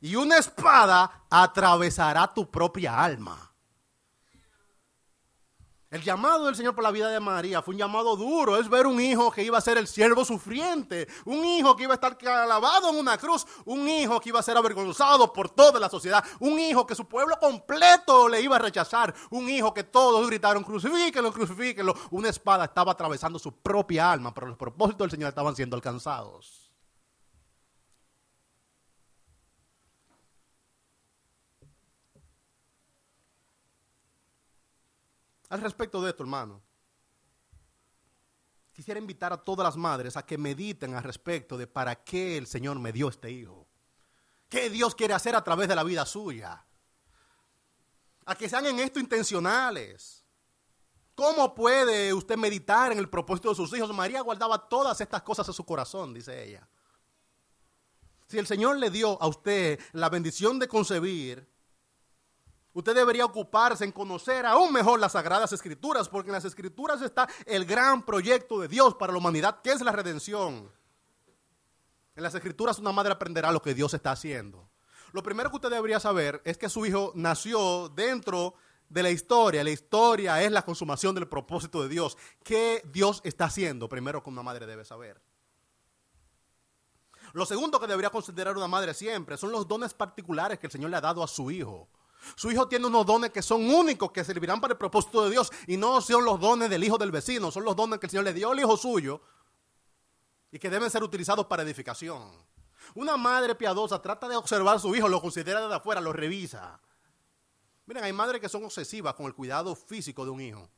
[0.03, 3.49] y una espada atravesará tu propia alma.
[5.89, 8.57] El llamado del Señor por la vida de María fue un llamado duro.
[8.57, 11.93] Es ver un hijo que iba a ser el siervo sufriente, un hijo que iba
[11.93, 15.79] a estar clavado en una cruz, un hijo que iba a ser avergonzado por toda
[15.79, 19.85] la sociedad, un hijo que su pueblo completo le iba a rechazar, un hijo que
[19.85, 21.95] todos gritaron, crucifíquenlo, crucifíquenlo.
[22.11, 26.62] Una espada estaba atravesando su propia alma, pero los propósitos del Señor estaban siendo alcanzados.
[35.53, 36.63] Al respecto de esto, hermano.
[38.71, 42.47] Quisiera invitar a todas las madres a que mediten al respecto de para qué el
[42.47, 43.67] Señor me dio este hijo.
[44.49, 46.65] ¿Qué Dios quiere hacer a través de la vida suya?
[48.25, 50.25] A que sean en esto intencionales.
[51.13, 53.93] ¿Cómo puede usted meditar en el propósito de sus hijos?
[53.93, 56.67] María guardaba todas estas cosas en su corazón, dice ella.
[58.27, 61.47] Si el Señor le dio a usted la bendición de concebir,
[62.73, 67.29] Usted debería ocuparse en conocer aún mejor las sagradas escrituras, porque en las escrituras está
[67.45, 70.71] el gran proyecto de Dios para la humanidad, que es la redención.
[72.15, 74.69] En las escrituras una madre aprenderá lo que Dios está haciendo.
[75.11, 78.55] Lo primero que usted debería saber es que su hijo nació dentro
[78.89, 79.63] de la historia.
[79.63, 82.17] La historia es la consumación del propósito de Dios.
[82.43, 83.87] ¿Qué Dios está haciendo?
[83.87, 85.21] Primero que una madre debe saber.
[87.33, 90.89] Lo segundo que debería considerar una madre siempre son los dones particulares que el Señor
[90.89, 91.87] le ha dado a su hijo.
[92.35, 95.51] Su hijo tiene unos dones que son únicos, que servirán para el propósito de Dios.
[95.67, 98.25] Y no son los dones del hijo del vecino, son los dones que el Señor
[98.25, 99.21] le dio al hijo suyo
[100.51, 102.31] y que deben ser utilizados para edificación.
[102.95, 106.79] Una madre piadosa trata de observar a su hijo, lo considera desde afuera, lo revisa.
[107.85, 110.69] Miren, hay madres que son obsesivas con el cuidado físico de un hijo.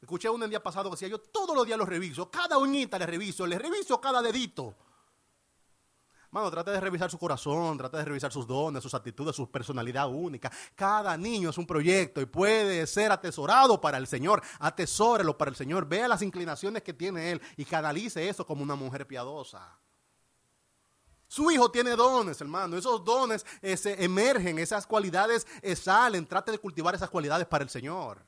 [0.00, 3.06] Escuché un día pasado que decía, yo todos los días lo reviso, cada uñita le
[3.06, 4.74] reviso, le reviso cada dedito.
[6.34, 10.08] Mano, trate de revisar su corazón, trate de revisar sus dones, sus actitudes, su personalidad
[10.08, 10.50] única.
[10.74, 14.42] Cada niño es un proyecto y puede ser atesorado para el Señor.
[14.58, 15.86] Atesórelo para el Señor.
[15.86, 19.78] Vea las inclinaciones que tiene Él y canalice eso como una mujer piadosa.
[21.28, 22.76] Su hijo tiene dones, hermano.
[22.76, 26.26] Esos dones se emergen, esas cualidades eh, salen.
[26.26, 28.26] Trate de cultivar esas cualidades para el Señor.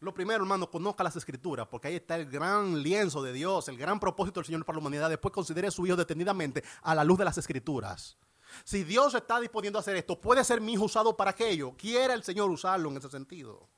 [0.00, 3.76] Lo primero, hermano, conozca las escrituras, porque ahí está el gran lienzo de Dios, el
[3.76, 5.10] gran propósito del Señor para la humanidad.
[5.10, 8.16] Después considere a su hijo detenidamente a la luz de las escrituras.
[8.64, 11.76] Si Dios está disponiendo a hacer esto, puede ser mi hijo usado para aquello.
[11.76, 13.68] Quiera el Señor usarlo en ese sentido.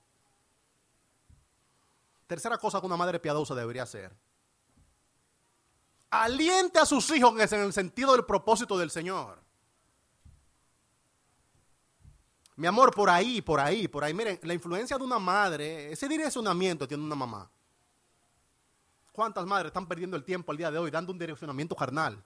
[2.29, 4.17] Tercera cosa que una madre piadosa debería hacer.
[6.09, 9.43] Aliente a sus hijos en el sentido del propósito del Señor.
[12.57, 14.13] Mi amor, por ahí, por ahí, por ahí.
[14.13, 17.51] Miren, la influencia de una madre, ese direccionamiento tiene una mamá.
[19.11, 22.23] ¿Cuántas madres están perdiendo el tiempo al día de hoy dando un direccionamiento carnal?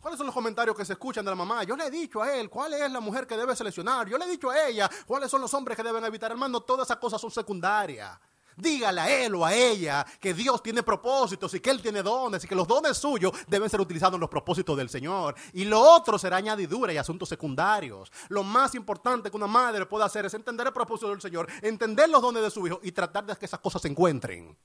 [0.00, 1.64] ¿Cuáles son los comentarios que se escuchan de la mamá?
[1.64, 4.06] Yo le he dicho a él cuál es la mujer que debe seleccionar.
[4.06, 6.30] Yo le he dicho a ella cuáles son los hombres que deben evitar.
[6.30, 8.18] Hermano, todas esas cosas son secundarias.
[8.56, 12.44] Dígale a él o a ella que Dios tiene propósitos y que Él tiene dones
[12.44, 15.34] y que los dones suyos deben ser utilizados en los propósitos del Señor.
[15.52, 18.12] Y lo otro será añadidura y asuntos secundarios.
[18.28, 22.08] Lo más importante que una madre puede hacer es entender el propósito del Señor, entender
[22.08, 24.56] los dones de su hijo y tratar de que esas cosas se encuentren.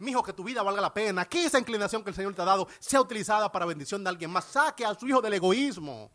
[0.00, 2.42] Mi hijo, que tu vida valga la pena, que esa inclinación que el Señor te
[2.42, 4.44] ha dado sea utilizada para bendición de alguien más.
[4.44, 6.10] Saque a su hijo del egoísmo.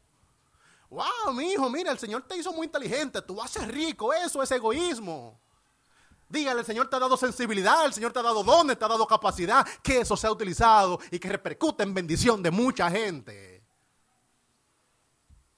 [0.89, 4.51] Wow, mi hijo, mira, el Señor te hizo muy inteligente, tú ser rico, eso es
[4.51, 5.42] egoísmo.
[6.33, 8.87] Dígale, el Señor te ha dado sensibilidad, el Señor te ha dado dones, te ha
[8.87, 13.63] dado capacidad, que eso sea utilizado y que repercute en bendición de mucha gente.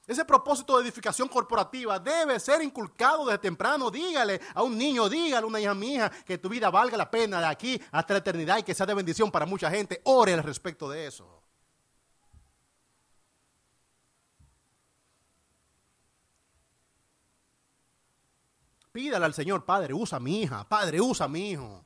[0.05, 3.89] Ese propósito de edificación corporativa debe ser inculcado desde temprano.
[3.89, 7.39] Dígale a un niño, dígale a una hija mía que tu vida valga la pena
[7.39, 10.01] de aquí hasta la eternidad y que sea de bendición para mucha gente.
[10.03, 11.44] Ore al respecto de eso.
[18.95, 21.85] Pídale al Señor, Padre, usa a mi hija, Padre, usa a mi hijo.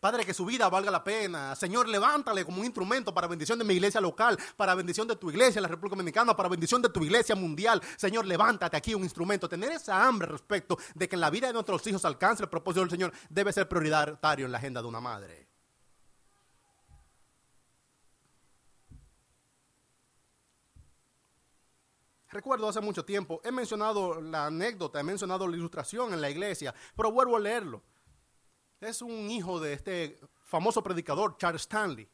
[0.00, 1.54] Padre, que su vida valga la pena.
[1.54, 5.30] Señor, levántale como un instrumento para bendición de mi iglesia local, para bendición de tu
[5.30, 7.80] iglesia en la República Dominicana, para bendición de tu iglesia mundial.
[7.96, 9.48] Señor, levántate aquí un instrumento.
[9.48, 12.80] Tener esa hambre respecto de que en la vida de nuestros hijos alcance el propósito
[12.80, 15.47] del Señor debe ser prioritario en la agenda de una madre.
[22.38, 26.72] Recuerdo hace mucho tiempo, he mencionado la anécdota, he mencionado la ilustración en la iglesia,
[26.94, 27.82] pero vuelvo a leerlo.
[28.80, 32.08] Es un hijo de este famoso predicador, Charles Stanley.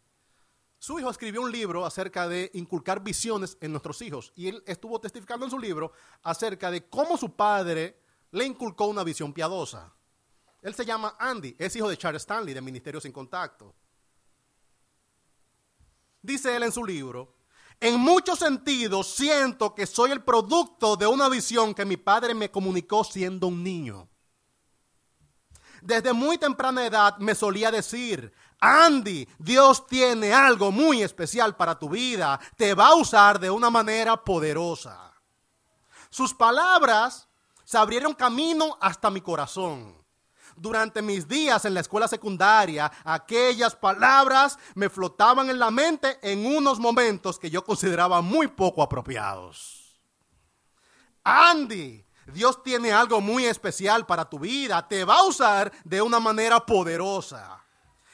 [0.79, 4.99] Su hijo escribió un libro acerca de inculcar visiones en nuestros hijos y él estuvo
[4.99, 9.93] testificando en su libro acerca de cómo su padre le inculcó una visión piadosa.
[10.63, 13.75] Él se llama Andy, es hijo de Charles Stanley de Ministerios sin Contacto.
[16.23, 17.44] Dice él en su libro
[17.81, 22.51] En muchos sentidos siento que soy el producto de una visión que mi padre me
[22.51, 24.09] comunicó siendo un niño.
[25.83, 31.91] Desde muy temprana edad me solía decir, Andy, Dios tiene algo muy especial para tu
[31.91, 35.13] vida, te va a usar de una manera poderosa.
[36.09, 37.29] Sus palabras
[37.65, 40.04] se abrieron camino hasta mi corazón.
[40.57, 46.47] Durante mis días en la escuela secundaria, aquellas palabras me flotaban en la mente en
[46.47, 50.01] unos momentos que yo consideraba muy poco apropiados.
[51.25, 56.21] Andy, Dios tiene algo muy especial para tu vida, te va a usar de una
[56.21, 57.61] manera poderosa.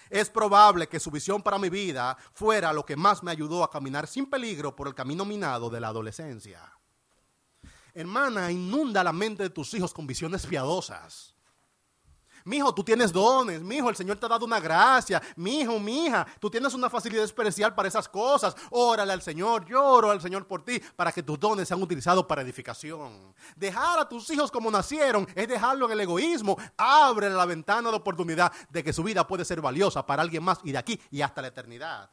[0.09, 3.70] Es probable que su visión para mi vida fuera lo que más me ayudó a
[3.70, 6.61] caminar sin peligro por el camino minado de la adolescencia.
[7.94, 11.35] Hermana, inunda la mente de tus hijos con visiones piadosas.
[12.44, 13.61] Mi hijo, tú tienes dones.
[13.62, 15.20] Mi hijo, el Señor te ha dado una gracia.
[15.37, 18.55] Mi hijo, mi hija, tú tienes una facilidad especial para esas cosas.
[18.70, 22.42] Órale al Señor, lloro al Señor por ti, para que tus dones sean utilizados para
[22.42, 23.35] edificación.
[23.57, 26.57] Dejar a tus hijos como nacieron es dejarlo en el egoísmo.
[26.76, 30.61] Abre la ventana de oportunidad de que su vida puede ser valiosa para alguien más
[30.64, 32.11] y de aquí y hasta la eternidad.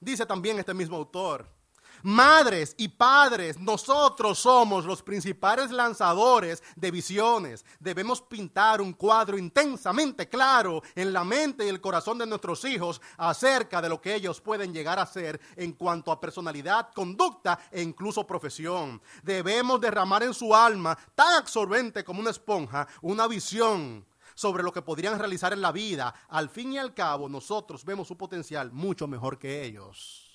[0.00, 1.57] Dice también este mismo autor,
[2.02, 7.64] madres y padres, nosotros somos los principales lanzadores de visiones.
[7.80, 13.00] Debemos pintar un cuadro intensamente claro en la mente y el corazón de nuestros hijos
[13.16, 17.82] acerca de lo que ellos pueden llegar a ser en cuanto a personalidad, conducta e
[17.82, 19.00] incluso profesión.
[19.22, 24.82] Debemos derramar en su alma, tan absorbente como una esponja, una visión sobre lo que
[24.82, 29.08] podrían realizar en la vida, al fin y al cabo nosotros vemos su potencial mucho
[29.08, 30.27] mejor que ellos.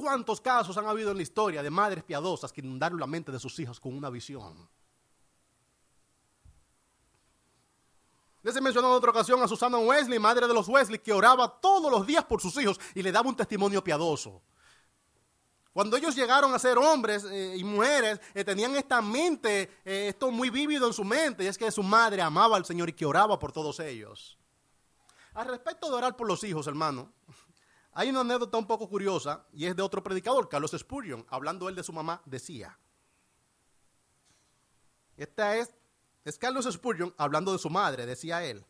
[0.00, 3.38] ¿Cuántos casos han habido en la historia de madres piadosas que inundaron la mente de
[3.38, 4.66] sus hijos con una visión?
[8.42, 11.60] Les he mencionado en otra ocasión a Susana Wesley, madre de los Wesley, que oraba
[11.60, 14.40] todos los días por sus hijos y le daba un testimonio piadoso.
[15.74, 20.30] Cuando ellos llegaron a ser hombres eh, y mujeres, eh, tenían esta mente, eh, esto
[20.30, 23.04] muy vívido en su mente, y es que su madre amaba al Señor y que
[23.04, 24.38] oraba por todos ellos.
[25.34, 27.12] Al respecto de orar por los hijos, hermano,
[27.92, 31.74] hay una anécdota un poco curiosa, y es de otro predicador, Carlos Spurgeon, hablando él
[31.74, 32.78] de su mamá, decía.
[35.16, 35.70] Esta es,
[36.24, 38.64] es Carlos Spurgeon hablando de su madre, decía él.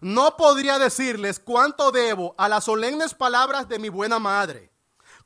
[0.00, 4.75] No podría decirles cuánto debo a las solemnes palabras de mi buena madre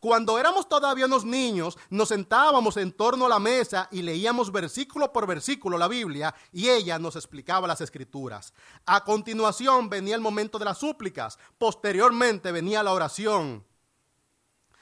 [0.01, 5.13] cuando éramos todavía unos niños, nos sentábamos en torno a la mesa y leíamos versículo
[5.13, 8.55] por versículo la Biblia y ella nos explicaba las escrituras.
[8.87, 13.67] A continuación venía el momento de las súplicas, posteriormente venía la oración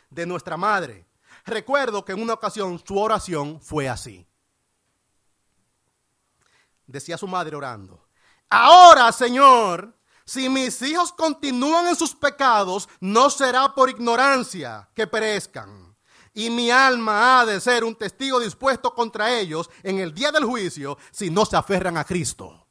[0.08, 1.08] de nuestra madre.
[1.44, 4.24] Recuerdo que en una ocasión su oración fue así.
[6.86, 8.06] Decía su madre orando,
[8.48, 9.97] ahora Señor,
[10.28, 15.96] si mis hijos continúan en sus pecados, no será por ignorancia que perezcan.
[16.34, 20.44] Y mi alma ha de ser un testigo dispuesto contra ellos en el día del
[20.44, 22.66] juicio si no se aferran a Cristo.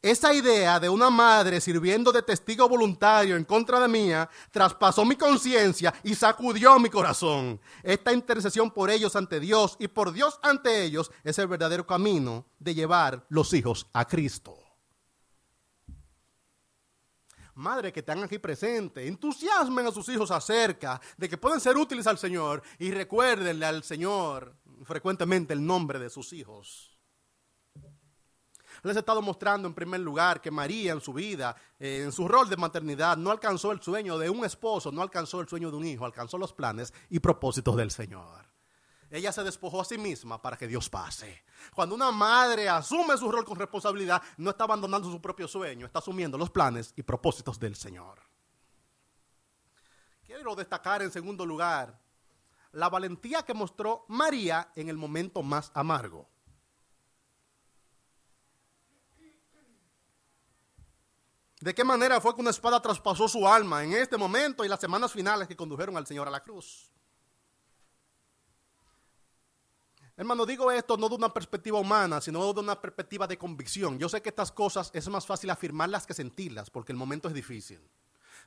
[0.00, 5.16] Esa idea de una madre sirviendo de testigo voluntario en contra de mía traspasó mi
[5.16, 7.60] conciencia y sacudió mi corazón.
[7.82, 12.46] Esta intercesión por ellos ante Dios y por Dios ante ellos es el verdadero camino
[12.58, 14.67] de llevar los hijos a Cristo
[17.58, 22.06] madre que están aquí presentes, entusiasmen a sus hijos acerca de que pueden ser útiles
[22.06, 26.98] al Señor y recuérdenle al Señor frecuentemente el nombre de sus hijos.
[28.82, 32.28] Les he estado mostrando en primer lugar que María en su vida, eh, en su
[32.28, 35.76] rol de maternidad, no alcanzó el sueño de un esposo, no alcanzó el sueño de
[35.76, 38.47] un hijo, alcanzó los planes y propósitos del Señor.
[39.10, 41.44] Ella se despojó a sí misma para que Dios pase.
[41.74, 46.00] Cuando una madre asume su rol con responsabilidad, no está abandonando su propio sueño, está
[46.00, 48.20] asumiendo los planes y propósitos del Señor.
[50.26, 51.98] Quiero destacar en segundo lugar
[52.72, 56.28] la valentía que mostró María en el momento más amargo.
[61.60, 64.78] ¿De qué manera fue que una espada traspasó su alma en este momento y las
[64.78, 66.92] semanas finales que condujeron al Señor a la cruz?
[70.18, 74.00] Hermano, digo esto no de una perspectiva humana, sino de una perspectiva de convicción.
[74.00, 77.34] Yo sé que estas cosas es más fácil afirmarlas que sentirlas, porque el momento es
[77.34, 77.80] difícil.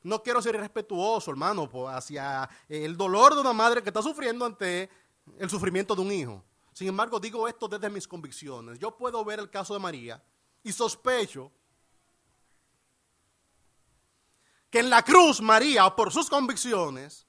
[0.04, 4.90] No quiero ser irrespetuoso, hermano, hacia el dolor de una madre que está sufriendo ante
[5.40, 6.44] el sufrimiento de un hijo.
[6.74, 8.78] Sin embargo, digo esto desde mis convicciones.
[8.78, 10.22] Yo puedo ver el caso de María
[10.64, 11.54] y sospecho
[14.70, 17.26] que en la cruz María, por sus convicciones,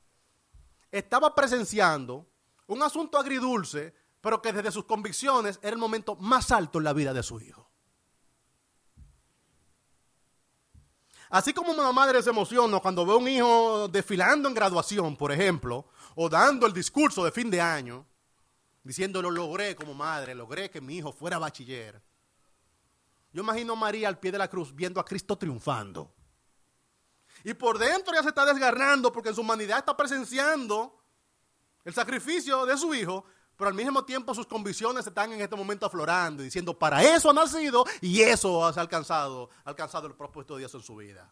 [0.90, 2.26] estaba presenciando
[2.66, 6.92] un asunto agridulce pero que desde sus convicciones era el momento más alto en la
[6.94, 7.68] vida de su hijo.
[11.28, 15.32] Así como una madre se emociona cuando ve a un hijo desfilando en graduación, por
[15.32, 18.06] ejemplo, o dando el discurso de fin de año,
[18.84, 22.00] diciendo lo logré como madre, logré que mi hijo fuera bachiller.
[23.32, 26.14] Yo imagino a María al pie de la cruz viendo a Cristo triunfando.
[27.42, 31.02] Y por dentro ya se está desgarrando porque en su humanidad está presenciando
[31.84, 33.24] el sacrificio de su hijo,
[33.56, 37.32] pero al mismo tiempo sus convicciones están en este momento aflorando diciendo, para eso ha
[37.32, 41.30] nacido y eso ha alcanzado, alcanzado el propósito de Dios en su vida.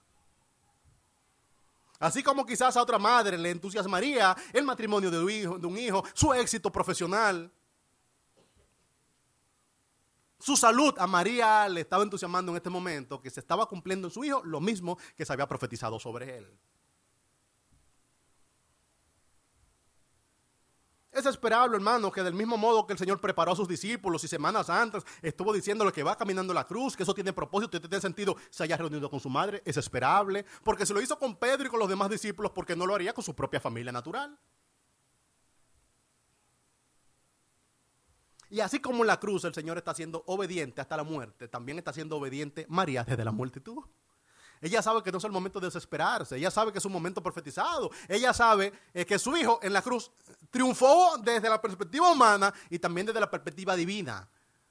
[1.99, 5.77] Así como quizás a otra madre le entusiasmaría el matrimonio de un hijo, de un
[5.77, 7.53] hijo su éxito profesional,
[10.39, 14.15] su salud a María le estaba entusiasmando en este momento que se estaba cumpliendo en
[14.15, 16.59] su hijo lo mismo que se había profetizado sobre él.
[21.13, 24.29] Es esperable, hermano, que del mismo modo que el Señor preparó a sus discípulos y
[24.29, 28.01] semanas antes estuvo diciéndole que va caminando la cruz, que eso tiene propósito y tiene
[28.01, 31.67] sentido, se haya reunido con su madre, es esperable, porque se lo hizo con Pedro
[31.67, 34.39] y con los demás discípulos, porque no lo haría con su propia familia natural.
[38.49, 41.79] Y así como en la cruz el Señor está siendo obediente hasta la muerte, también
[41.79, 43.83] está siendo obediente María desde la multitud.
[44.61, 47.23] Ella sabe que no es el momento de desesperarse, ella sabe que es un momento
[47.23, 50.11] profetizado, ella sabe eh, que su hijo en la cruz
[50.51, 54.29] triunfó desde la perspectiva humana y también desde la perspectiva divina.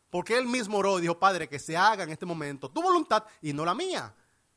[0.09, 3.23] Porque él mismo oró y dijo, Padre, que se haga en este momento tu voluntad
[3.41, 4.13] y no la mía.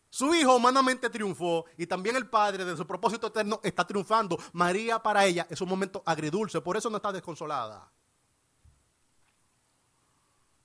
[0.08, 4.38] Su hijo humanamente triunfó y también el Padre de su propósito eterno está triunfando.
[4.52, 7.90] María para ella es un momento agridulce, por eso no está desconsolada.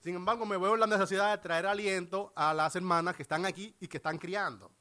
[0.08, 3.46] Sin embargo, me veo en la necesidad de traer aliento a las hermanas que están
[3.46, 4.72] aquí y que están criando.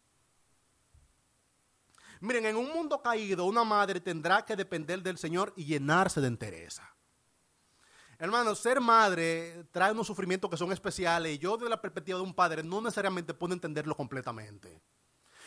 [2.21, 6.29] Miren, en un mundo caído, una madre tendrá que depender del Señor y llenarse de
[6.29, 6.95] entereza.
[8.21, 12.25] Hermanos, ser madre trae unos sufrimientos que son especiales y yo desde la perspectiva de
[12.25, 14.81] un padre no necesariamente puedo entenderlo completamente.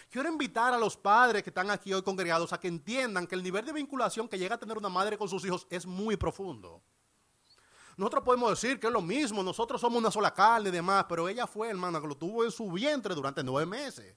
[0.10, 3.44] Quiero invitar a los padres que están aquí hoy congregados a que entiendan que el
[3.44, 6.84] nivel de vinculación que llega a tener una madre con sus hijos es muy profundo.
[8.00, 11.28] Nosotros podemos decir que es lo mismo, nosotros somos una sola carne y demás, pero
[11.28, 14.16] ella fue, hermana, que lo tuvo en su vientre durante nueve meses.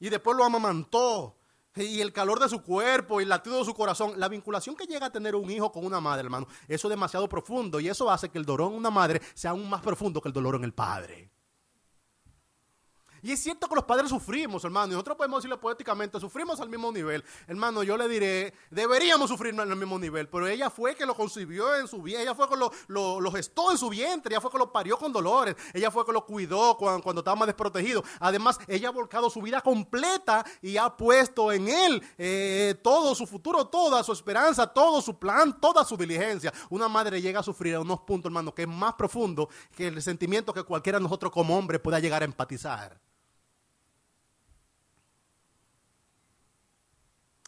[0.00, 1.36] Y después lo amamantó.
[1.76, 4.86] Y el calor de su cuerpo y el latido de su corazón, la vinculación que
[4.86, 8.10] llega a tener un hijo con una madre, hermano, eso es demasiado profundo y eso
[8.10, 10.64] hace que el dolor en una madre sea aún más profundo que el dolor en
[10.64, 11.30] el padre.
[13.26, 16.68] Y es cierto que los padres sufrimos, hermano, y nosotros podemos decirlo poéticamente, sufrimos al
[16.68, 17.24] mismo nivel.
[17.48, 21.74] Hermano, yo le diré, deberíamos sufrir al mismo nivel, pero ella fue que lo concibió
[21.74, 24.58] en su vientre, ella fue que lo, lo, gestó en su vientre, ella fue que
[24.58, 28.04] lo parió con dolores, ella fue que lo cuidó cuando, cuando estaba más desprotegido.
[28.20, 33.26] Además, ella ha volcado su vida completa y ha puesto en él eh, todo su
[33.26, 36.54] futuro, toda su esperanza, todo su plan, toda su diligencia.
[36.70, 40.00] Una madre llega a sufrir a unos puntos, hermano, que es más profundo que el
[40.00, 43.00] sentimiento que cualquiera de nosotros como hombre pueda llegar a empatizar.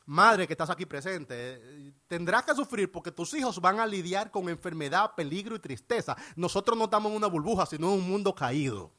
[0.09, 4.49] Madre que estás aquí presente, tendrás que sufrir porque tus hijos van a lidiar con
[4.49, 6.17] enfermedad, peligro y tristeza.
[6.35, 8.91] Nosotros no estamos en una burbuja, sino en un mundo caído.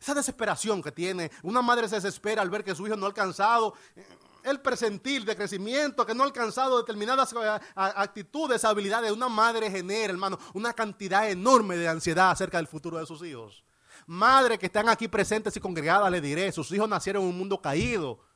[0.00, 3.08] Esa desesperación que tiene, una madre se desespera al ver que su hijo no ha
[3.08, 4.06] alcanzado eh,
[4.44, 9.10] el presentir de crecimiento, que no ha alcanzado determinadas eh, actitudes, habilidades.
[9.10, 13.64] Una madre genera, hermano, una cantidad enorme de ansiedad acerca del futuro de sus hijos.
[14.06, 17.60] Madre que están aquí presentes y congregadas, le diré, sus hijos nacieron en un mundo
[17.60, 18.27] caído.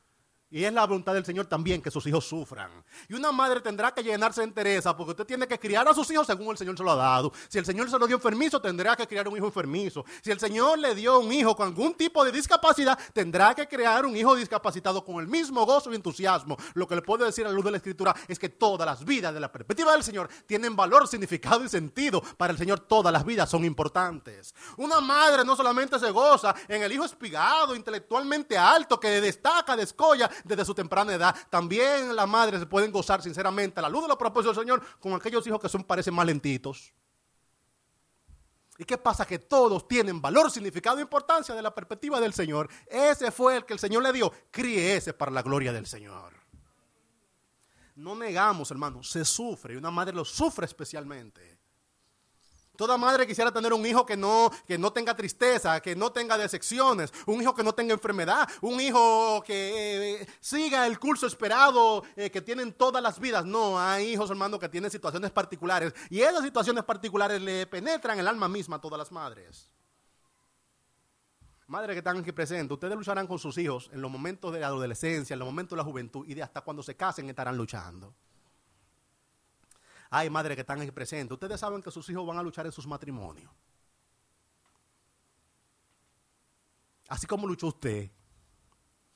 [0.53, 2.69] Y es la voluntad del Señor también que sus hijos sufran.
[3.09, 6.11] Y una madre tendrá que llenarse de entereza porque usted tiene que criar a sus
[6.11, 7.33] hijos según el Señor se lo ha dado.
[7.49, 10.05] Si el Señor se lo dio enfermizo, tendrá que criar un hijo enfermizo.
[10.21, 14.05] Si el Señor le dio un hijo con algún tipo de discapacidad, tendrá que crear
[14.05, 16.55] un hijo discapacitado con el mismo gozo y entusiasmo.
[16.75, 19.03] Lo que le puedo decir a la luz de la Escritura es que todas las
[19.03, 22.21] vidas de la perspectiva del Señor tienen valor, significado y sentido.
[22.37, 24.53] Para el Señor todas las vidas son importantes.
[24.77, 30.29] Una madre no solamente se goza en el hijo espigado, intelectualmente alto, que destaca, descolla,
[30.43, 31.35] desde su temprana edad.
[31.49, 34.83] También las madres se pueden gozar sinceramente a la luz de los propósitos del Señor
[34.99, 36.93] con aquellos hijos que son parecen más lentitos.
[38.77, 39.25] ¿Y qué pasa?
[39.25, 42.69] Que todos tienen valor, significado e importancia de la perspectiva del Señor.
[42.87, 44.31] Ese fue el que el Señor le dio.
[44.49, 46.33] Críe ese para la gloria del Señor.
[47.95, 51.52] No negamos, hermano, se sufre y una madre lo sufre especialmente.
[52.75, 56.39] Toda madre quisiera tener un hijo que no, que no tenga tristeza, que no tenga
[56.39, 62.03] decepciones, un hijo que no tenga enfermedad, un hijo que eh, siga el curso esperado
[62.15, 63.45] eh, que tienen todas las vidas.
[63.45, 68.27] No, hay hijos, hermano, que tienen situaciones particulares y esas situaciones particulares le penetran el
[68.27, 69.69] alma misma a todas las madres.
[71.67, 74.67] Madres que están aquí presentes, ustedes lucharán con sus hijos en los momentos de la
[74.67, 78.15] adolescencia, en los momentos de la juventud y de hasta cuando se casen estarán luchando.
[80.15, 81.33] Hay madres que están aquí presentes.
[81.33, 83.51] Ustedes saben que sus hijos van a luchar en sus matrimonios.
[87.07, 88.11] Así como luchó usted.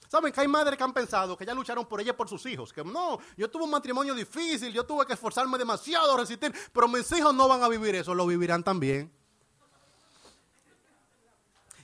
[0.08, 2.43] ¿Saben que hay madres que han pensado que ya lucharon por ella y por sus
[2.48, 2.74] hijos?
[2.74, 6.88] Que no, yo tuve un matrimonio difícil, yo tuve que esforzarme demasiado a resistir, pero
[6.88, 9.14] mis hijos no van a vivir eso, lo vivirán también.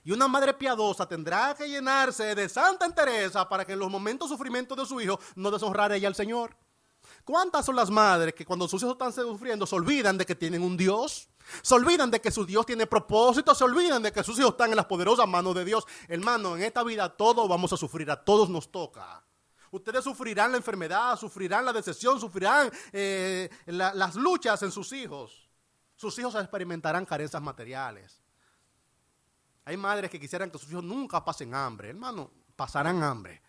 [0.03, 4.27] Y una madre piadosa tendrá que llenarse de santa entereza para que en los momentos
[4.27, 6.62] de sufrimiento de su hijo no deshonrara ella al Señor.
[7.23, 10.61] ¿Cuántas son las madres que cuando sus hijos están sufriendo se olvidan de que tienen
[10.61, 11.29] un Dios?
[11.61, 14.71] Se olvidan de que su Dios tiene propósito, se olvidan de que sus hijos están
[14.71, 15.85] en las poderosas manos de Dios.
[16.07, 19.23] Hermano, en esta vida todos vamos a sufrir, a todos nos toca.
[19.71, 25.49] Ustedes sufrirán la enfermedad, sufrirán la decepción, sufrirán eh, las luchas en sus hijos.
[25.95, 28.21] Sus hijos experimentarán carencias materiales.
[29.65, 31.89] Hay madres que quisieran que sus hijos nunca pasen hambre.
[31.89, 33.41] Hermano, pasarán hambre.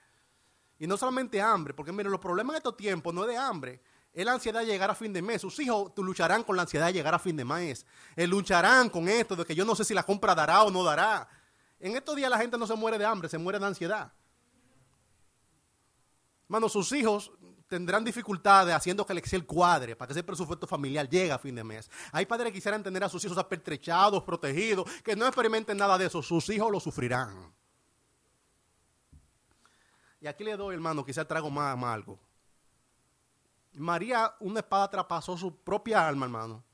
[0.84, 3.80] Y no solamente hambre, porque miren, los problemas de estos tiempos no es de hambre,
[4.12, 5.40] es la ansiedad de llegar a fin de mes.
[5.40, 7.86] Sus hijos lucharán con la ansiedad de llegar a fin de mes.
[8.14, 10.84] Eh, lucharán con esto de que yo no sé si la compra dará o no
[10.84, 11.26] dará.
[11.80, 14.12] En estos días la gente no se muere de hambre, se muere de ansiedad.
[16.44, 17.32] Hermano, sus hijos
[17.66, 21.54] tendrán dificultades haciendo que el Excel cuadre para que ese presupuesto familiar llegue a fin
[21.54, 21.90] de mes.
[22.12, 26.04] Hay padres que quisieran tener a sus hijos apertrechados, protegidos, que no experimenten nada de
[26.04, 26.22] eso.
[26.22, 27.54] Sus hijos lo sufrirán.
[30.24, 32.18] Y aquí le doy, hermano, quizá trago más, algo.
[33.74, 36.64] María, una espada traspasó su propia alma, hermano.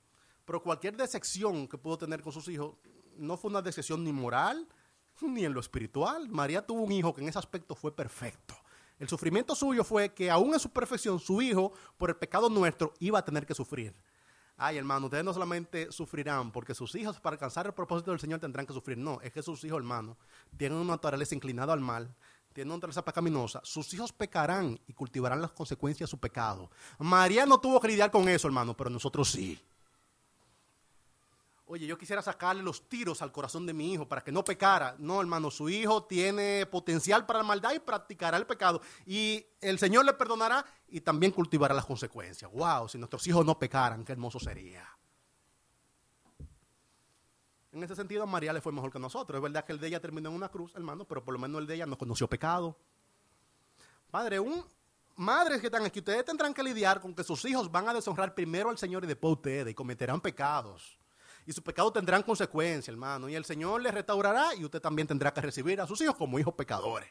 [0.44, 2.76] Pero cualquier decepción que pudo tener con sus hijos
[3.16, 4.68] no fue una decepción ni moral
[5.20, 6.28] ni en lo espiritual.
[6.28, 8.54] María tuvo un hijo que en ese aspecto fue perfecto.
[9.00, 12.94] El sufrimiento suyo fue que aún en su perfección, su hijo, por el pecado nuestro,
[13.00, 13.96] iba a tener que sufrir.
[14.56, 18.38] Ay, hermano, ustedes no solamente sufrirán porque sus hijos para alcanzar el propósito del Señor
[18.38, 18.96] tendrán que sufrir.
[18.96, 20.16] No, es que sus hijos, hermano,
[20.56, 22.14] tienen una naturaleza inclinada al mal,
[22.60, 23.60] tienen una naturaleza pecaminosa.
[23.64, 26.70] Sus hijos pecarán y cultivarán las consecuencias de su pecado.
[26.98, 29.58] María no tuvo que lidiar con eso, hermano, pero nosotros sí.
[31.64, 34.94] Oye, yo quisiera sacarle los tiros al corazón de mi hijo para que no pecara.
[34.98, 38.82] No, hermano, su hijo tiene potencial para la maldad y practicará el pecado.
[39.06, 42.50] Y el Señor le perdonará y también cultivará las consecuencias.
[42.52, 44.86] Wow, si nuestros hijos no pecaran, qué hermoso sería.
[47.72, 49.38] En ese sentido, a María le fue mejor que nosotros.
[49.38, 51.60] Es verdad que el de ella terminó en una cruz, hermano, pero por lo menos
[51.60, 52.76] el de ella no conoció pecado.
[54.10, 54.64] Padre, un,
[55.16, 58.34] madres que están aquí, ustedes tendrán que lidiar con que sus hijos van a deshonrar
[58.34, 61.00] primero al Señor y después a ustedes y cometerán pecados
[61.46, 63.28] y sus pecados tendrán consecuencias, hermano.
[63.28, 66.38] Y el Señor les restaurará y usted también tendrá que recibir a sus hijos como
[66.38, 67.10] hijos pecadores.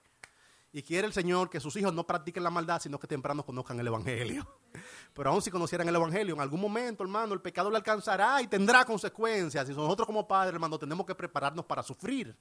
[0.71, 3.79] Y quiere el Señor que sus hijos no practiquen la maldad, sino que temprano conozcan
[3.79, 4.47] el Evangelio.
[5.13, 8.47] Pero aún si conocieran el Evangelio, en algún momento, hermano, el pecado le alcanzará y
[8.47, 9.67] tendrá consecuencias.
[9.67, 12.37] Y nosotros como padres, hermano, tenemos que prepararnos para sufrir.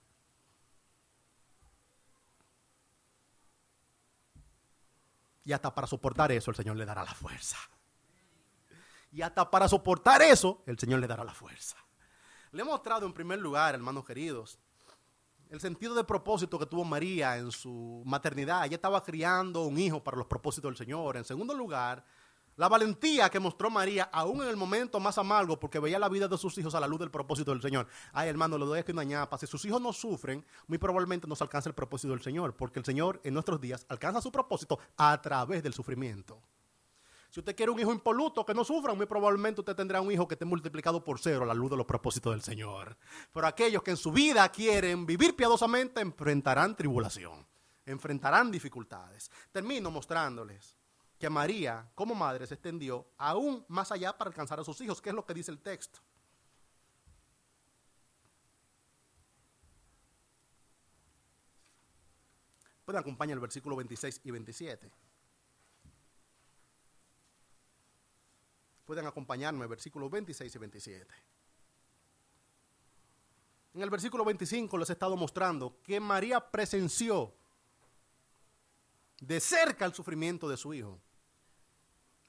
[5.44, 7.56] Y hasta para soportar eso, el Señor le dará la fuerza.
[9.10, 11.76] Y hasta para soportar eso, el Señor le dará la fuerza.
[12.52, 14.58] Le he mostrado en primer lugar, hermanos queridos,
[15.50, 18.64] el sentido de propósito que tuvo María en su maternidad.
[18.66, 21.16] Ella estaba criando un hijo para los propósitos del Señor.
[21.16, 22.04] En segundo lugar,
[22.56, 26.26] la valentía que mostró María, aún en el momento más amargo, porque veía la vida
[26.26, 27.86] de sus hijos a la luz del propósito del Señor.
[28.12, 29.38] Ay, hermano, le doy aquí una ñapa.
[29.38, 32.80] Si sus hijos no sufren, muy probablemente no se alcanza el propósito del Señor, porque
[32.80, 36.42] el Señor en nuestros días alcanza su propósito a través del sufrimiento.
[37.30, 40.26] Si usted quiere un hijo impoluto que no sufra, muy probablemente usted tendrá un hijo
[40.26, 42.96] que esté multiplicado por cero a la luz de los propósitos del Señor.
[43.32, 47.46] Pero aquellos que en su vida quieren vivir piadosamente enfrentarán tribulación,
[47.84, 49.30] enfrentarán dificultades.
[49.52, 50.78] Termino mostrándoles
[51.18, 55.10] que María, como madre, se extendió aún más allá para alcanzar a sus hijos, que
[55.10, 56.00] es lo que dice el texto.
[62.86, 64.90] Pueden acompañar el versículo 26 y 27.
[68.88, 71.14] Pueden acompañarme, versículos 26 y 27.
[73.74, 77.34] En el versículo 25 les he estado mostrando que María presenció
[79.20, 80.98] de cerca el sufrimiento de su hijo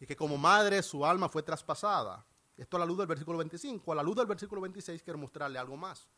[0.01, 2.25] y que como madre su alma fue traspasada.
[2.57, 3.93] Esto a la luz del versículo 25.
[3.93, 6.09] A la luz del versículo 26 quiero mostrarle algo más.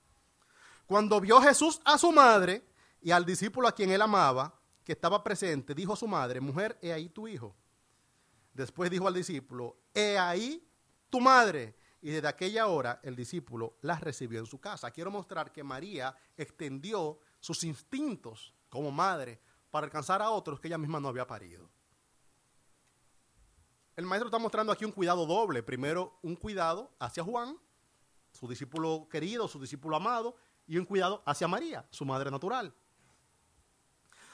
[0.87, 2.65] Cuando vio Jesús a su madre
[2.99, 6.79] y al discípulo a quien él amaba, que estaba presente, dijo a su madre, mujer,
[6.81, 7.55] he ahí tu hijo.
[8.53, 10.67] Después dijo al discípulo, he ahí
[11.09, 11.75] tu madre.
[12.01, 14.89] Y desde aquella hora el discípulo la recibió en su casa.
[14.91, 19.39] Quiero mostrar que María extendió sus instintos como madre
[19.69, 21.69] para alcanzar a otros que ella misma no había parido.
[23.95, 25.61] El maestro está mostrando aquí un cuidado doble.
[25.61, 27.57] Primero, un cuidado hacia Juan,
[28.31, 30.35] su discípulo querido, su discípulo amado,
[30.65, 32.73] y un cuidado hacia María, su madre natural.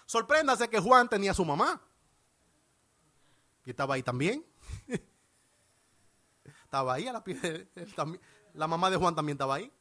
[0.05, 1.81] Sorpréndase que Juan tenía su mamá.
[3.67, 4.45] Y estaba ahí también.
[6.63, 7.21] estaba ahí, a la,
[8.53, 9.69] la mamá de Juan también estaba ahí.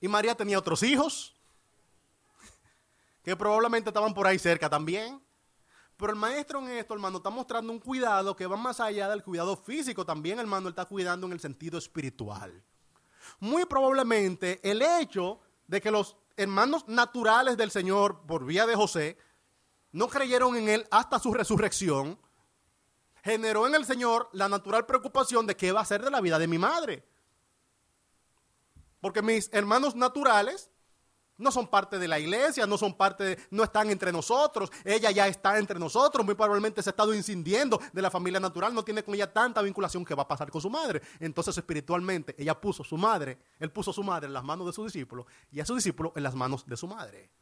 [0.00, 1.36] Y María tenía otros hijos
[3.22, 5.22] que probablemente estaban por ahí cerca también.
[5.96, 9.22] Pero el maestro en esto, hermano, está mostrando un cuidado que va más allá del
[9.22, 10.04] cuidado físico.
[10.04, 12.64] También, hermano, él está cuidando en el sentido espiritual.
[13.38, 19.16] Muy probablemente el hecho de que los hermanos naturales del Señor, por vía de José,
[19.98, 22.16] no creyeron en él hasta su resurrección,
[23.24, 26.38] generó en el Señor la natural preocupación de qué va a ser de la vida
[26.38, 27.04] de mi madre.
[29.00, 30.70] Porque mis hermanos naturales
[31.36, 34.70] no son parte de la iglesia, no son parte, de, no están entre nosotros.
[34.84, 38.72] Ella ya está entre nosotros, muy probablemente se ha estado incidiendo de la familia natural,
[38.72, 41.02] no tiene con ella tanta vinculación que va a pasar con su madre.
[41.18, 44.84] Entonces, espiritualmente, ella puso su madre, él puso su madre en las manos de su
[44.84, 47.32] discípulo y a su discípulo en las manos de su madre.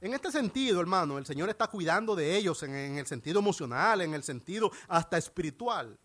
[0.00, 4.14] En este sentido, hermano, el Señor está cuidando de ellos en, el sentido emocional, en
[4.14, 5.98] el sentido hasta espiritual.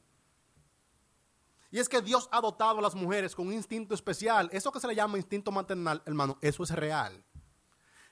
[1.69, 4.49] Y es que Dios ha dotado a las mujeres con un instinto especial.
[4.51, 7.23] Eso que se le llama instinto maternal, hermano, eso es real.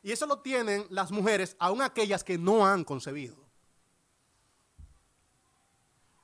[0.04, 3.51] Y eso lo tienen las mujeres, aun aquellas que no han concebido.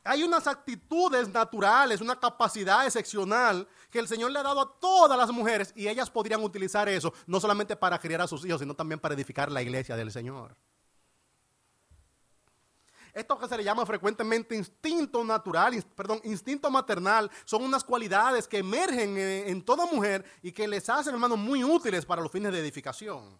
[0.07, 5.17] Hay unas actitudes naturales, una capacidad excepcional que el Señor le ha dado a todas
[5.17, 8.73] las mujeres y ellas podrían utilizar eso, no solamente para criar a sus hijos, sino
[8.73, 10.55] también para edificar la iglesia del Señor.
[13.17, 18.59] Esto que se le llama frecuentemente instinto natural, perdón, instinto maternal, son unas cualidades que
[18.59, 22.59] emergen en, toda mujer y que les hacen, hermanos, muy útiles para los fines de
[22.59, 23.39] edificación.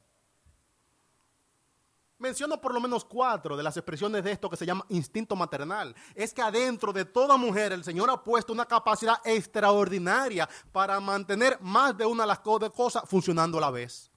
[2.20, 5.96] Menciono por lo menos cuatro de las expresiones de esto que se llama instinto maternal.
[6.16, 11.60] Es que adentro de toda mujer el Señor ha puesto una capacidad extraordinaria para mantener
[11.62, 14.12] más de una de las cosas funcionando a la vez.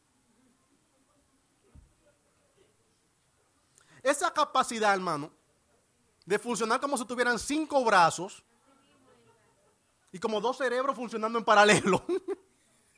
[4.03, 5.31] Esa capacidad, hermano,
[6.25, 8.43] de funcionar como si tuvieran cinco brazos
[10.11, 12.03] y como dos cerebros funcionando en paralelo.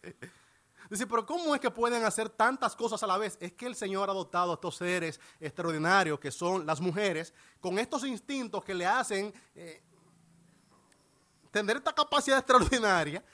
[0.92, 3.38] Dice, pero ¿cómo es que pueden hacer tantas cosas a la vez?
[3.40, 7.32] Es que el Señor ha dotado a estos seres extraordinarios que son las mujeres
[7.62, 9.82] con estos instintos que le hacen eh,
[11.50, 13.24] tener esta capacidad extraordinaria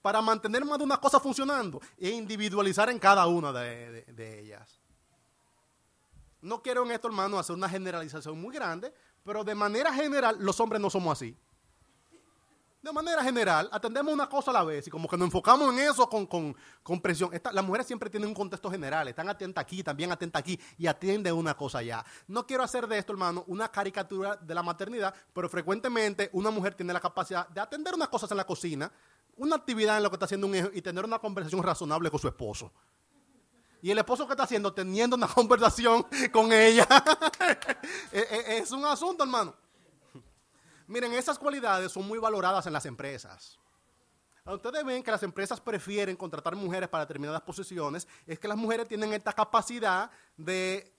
[0.00, 4.78] para mantener más de una cosa funcionando e individualizar en cada una de ellas.
[6.40, 8.94] No quiero en esto, hermano, hacer una generalización muy grande,
[9.24, 11.36] pero de manera general, los hombres no somos así.
[12.82, 15.80] De manera general, atendemos una cosa a la vez y como que nos enfocamos en
[15.80, 17.30] eso con, con, presión.
[17.52, 21.34] las mujeres siempre tienen un contexto general, están atentas aquí, también atentas aquí y atienden
[21.34, 22.02] una cosa allá.
[22.26, 26.74] No quiero hacer de esto, hermano, una caricatura de la maternidad, pero frecuentemente una mujer
[26.74, 28.90] tiene la capacidad de atender unas cosas en la cocina,
[29.36, 32.18] una actividad en lo que está haciendo un hijo y tener una conversación razonable con
[32.18, 32.72] su esposo.
[33.82, 36.88] Y el esposo que está haciendo, teniendo una conversación con ella.
[38.12, 39.54] Es un asunto, hermano.
[40.90, 43.56] Miren, esas cualidades son muy valoradas en las empresas.
[44.44, 48.88] Ustedes ven que las empresas prefieren contratar mujeres para determinadas posiciones, es que las mujeres
[48.88, 50.92] tienen esta capacidad de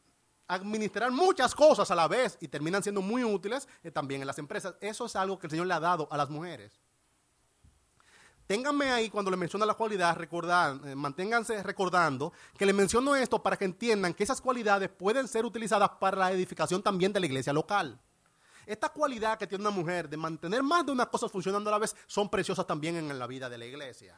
[0.47, 4.39] administrar muchas cosas a la vez y terminan siendo muy útiles eh, también en las
[4.39, 4.75] empresas.
[4.79, 6.71] Eso es algo que el Señor le ha dado a las mujeres.
[8.47, 13.43] Ténganme ahí cuando le menciono la cualidad, recordar, eh, manténganse recordando que le menciono esto
[13.43, 17.25] para que entiendan que esas cualidades pueden ser utilizadas para la edificación también de la
[17.25, 17.99] iglesia local.
[18.71, 21.77] Esta cualidad que tiene una mujer de mantener más de una cosa funcionando a la
[21.77, 24.17] vez son preciosas también en la vida de la iglesia.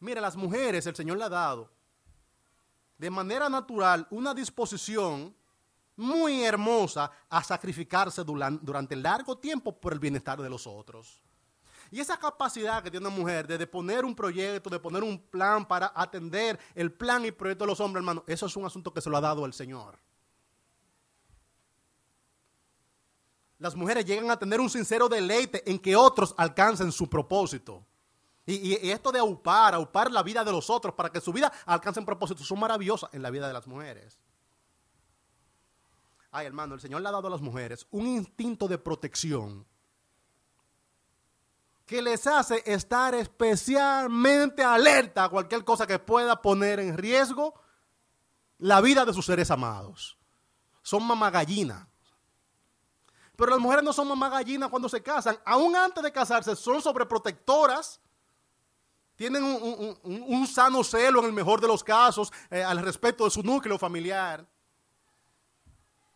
[0.00, 1.70] Mire, las mujeres el Señor le ha dado
[2.98, 5.34] de manera natural una disposición
[5.96, 11.22] muy hermosa a sacrificarse durante largo tiempo por el bienestar de los otros.
[11.90, 15.64] Y esa capacidad que tiene una mujer de, poner un proyecto, de poner un plan
[15.64, 19.00] para atender el plan y proyecto de los hombres, hermano, eso es un asunto que
[19.00, 19.98] se lo ha dado el Señor.
[23.58, 27.84] Las mujeres llegan a tener un sincero deleite en que otros alcancen su propósito.
[28.46, 32.00] Y, esto de aupar, aupar la vida de los otros para que su vida alcance
[32.00, 34.18] un propósito, son maravillosas en la vida de las mujeres.
[36.30, 39.66] Ay, hermano, el Señor le ha dado a las mujeres un instinto de protección
[41.84, 47.54] que les hace estar especialmente alerta a cualquier cosa que pueda poner en riesgo
[48.58, 50.18] la vida de sus seres amados.
[50.82, 51.88] Son mamagallina.
[53.38, 55.38] Pero las mujeres no son mamagallina cuando se casan.
[55.44, 58.00] Aún antes de casarse son sobreprotectoras.
[59.14, 63.40] Tienen un, sano celo en el mejor de los casos eh, al respecto de su
[63.44, 64.44] núcleo familiar.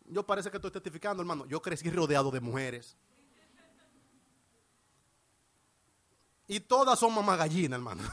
[0.03, 1.45] Yo parece que estoy testificando, hermano.
[1.45, 2.97] Yo crecí rodeado de mujeres.
[6.45, 8.03] Y todas son mamá gallina, hermano.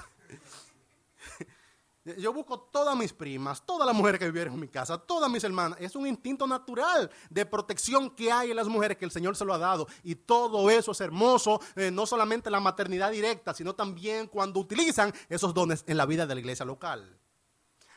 [2.17, 5.45] Yo busco todas mis primas, todas las mujeres que vivieron en mi casa, todas mis
[5.45, 5.79] hermanas.
[5.81, 9.45] Es un instinto natural de protección que hay en las mujeres que el Señor se
[9.45, 9.87] lo ha dado.
[10.03, 15.13] Y todo eso es hermoso, eh, no solamente la maternidad directa, sino también cuando utilizan
[15.29, 17.19] esos dones en la vida de la iglesia local.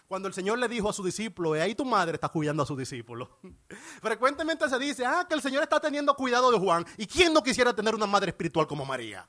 [0.06, 2.76] Cuando el Señor le dijo a su discípulo, ahí tu madre está cuidando a su
[2.76, 3.40] discípulo.
[4.02, 6.86] Frecuentemente se dice, ah, que el Señor está teniendo cuidado de Juan.
[6.98, 9.28] ¿Y quién no quisiera tener una madre espiritual como María?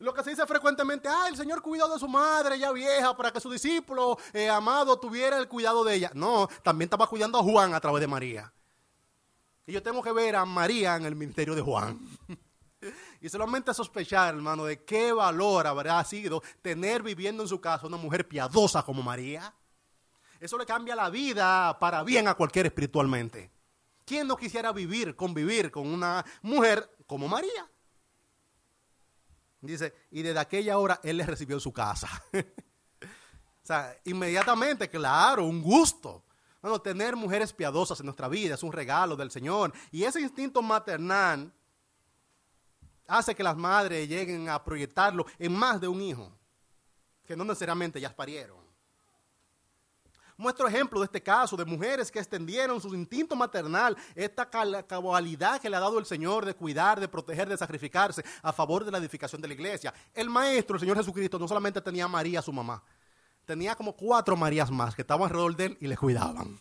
[0.00, 3.30] Lo que se dice frecuentemente, ah, el Señor cuidó de su madre ya vieja para
[3.30, 6.10] que su discípulo eh, amado tuviera el cuidado de ella.
[6.14, 8.50] No, también estaba cuidando a Juan a través de María.
[9.66, 12.00] Y yo tengo que ver a María en el ministerio de Juan.
[13.20, 17.98] y solamente sospechar, hermano, de qué valor habrá sido tener viviendo en su casa una
[17.98, 19.54] mujer piadosa como María.
[20.40, 23.50] Eso le cambia la vida para bien a cualquier espiritualmente.
[24.06, 27.70] ¿Quién no quisiera vivir, convivir con una mujer como María?
[29.60, 32.08] Dice, y desde aquella hora él le recibió en su casa.
[32.32, 36.24] o sea, inmediatamente, claro, un gusto.
[36.62, 39.72] Bueno, tener mujeres piadosas en nuestra vida es un regalo del Señor.
[39.90, 41.52] Y ese instinto maternal
[43.06, 46.32] hace que las madres lleguen a proyectarlo en más de un hijo,
[47.26, 48.69] que no necesariamente ya parieron.
[50.40, 55.68] Muestro ejemplo de este caso de mujeres que extendieron su instinto maternal, esta cabalidad que
[55.68, 58.96] le ha dado el Señor de cuidar, de proteger, de sacrificarse a favor de la
[58.96, 59.92] edificación de la iglesia.
[60.14, 62.82] El maestro, el Señor Jesucristo, no solamente tenía a María, su mamá,
[63.44, 66.58] tenía como cuatro Marías más que estaban alrededor de él y le cuidaban.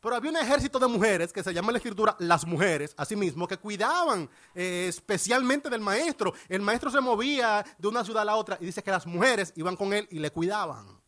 [0.00, 3.48] Pero había un ejército de mujeres que se llama en la escritura las mujeres, asimismo,
[3.48, 6.34] que cuidaban eh, especialmente del maestro.
[6.48, 9.52] El maestro se movía de una ciudad a la otra y dice que las mujeres
[9.56, 11.01] iban con él y le cuidaban.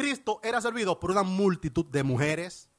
[0.00, 2.70] Cristo era servido por una multitud de mujeres.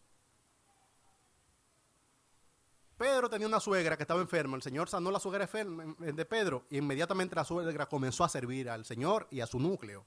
[2.97, 4.55] Pedro tenía una suegra que estaba enferma.
[4.55, 8.85] El Señor sanó la suegra de Pedro y inmediatamente la suegra comenzó a servir al
[8.85, 10.03] Señor y a su núcleo.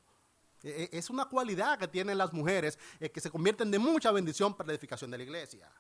[0.65, 4.11] E, e, es una cualidad que tienen las mujeres eh, que se convierten de mucha
[4.11, 5.71] bendición para la edificación de la iglesia.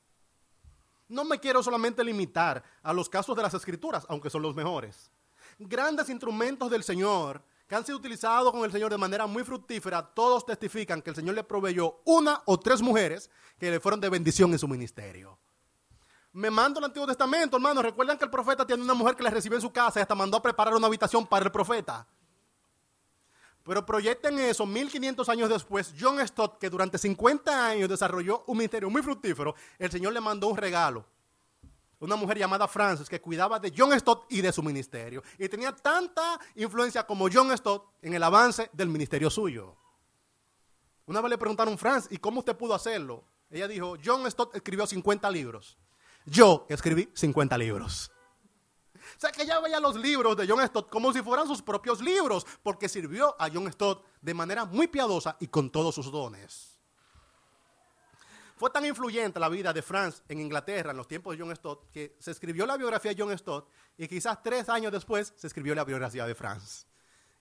[1.09, 5.11] No me quiero solamente limitar a los casos de las escrituras, aunque son los mejores.
[5.59, 10.03] Grandes instrumentos del Señor que han sido utilizados con el Señor de manera muy fructífera,
[10.03, 14.11] todos testifican que el Señor le proveyó una o tres mujeres que le fueron de
[14.11, 15.39] bendición en su ministerio.
[16.33, 17.81] Me mando el Antiguo Testamento, hermano.
[17.81, 20.17] Recuerdan que el profeta tiene una mujer que le recibió en su casa y hasta
[20.17, 22.07] mandó a preparar una habitación para el profeta.
[23.62, 28.91] Pero proyecten eso, 1500 años después, John Stott, que durante 50 años desarrolló un ministerio
[28.91, 31.07] muy fructífero, el Señor le mandó un regalo
[32.01, 35.23] una mujer llamada Frances que cuidaba de John Stott y de su ministerio.
[35.39, 39.77] Y tenía tanta influencia como John Stott en el avance del ministerio suyo.
[41.07, 43.25] Una vez le preguntaron, Frances, ¿y cómo usted pudo hacerlo?
[43.51, 45.79] Ella dijo, John Stott escribió 50 libros.
[46.27, 48.11] Yo escribí 50 libros.
[48.95, 52.01] O sea que ella veía los libros de John Stott como si fueran sus propios
[52.01, 56.74] libros, porque sirvió a John Stott de manera muy piadosa y con todos sus dones.
[58.57, 61.91] Fue tan influyente la vida de Franz en Inglaterra en los tiempos de John Stott
[61.91, 65.75] que se escribió la biografía de John Stott y quizás tres años después se escribió
[65.75, 66.87] la biografía de Franz.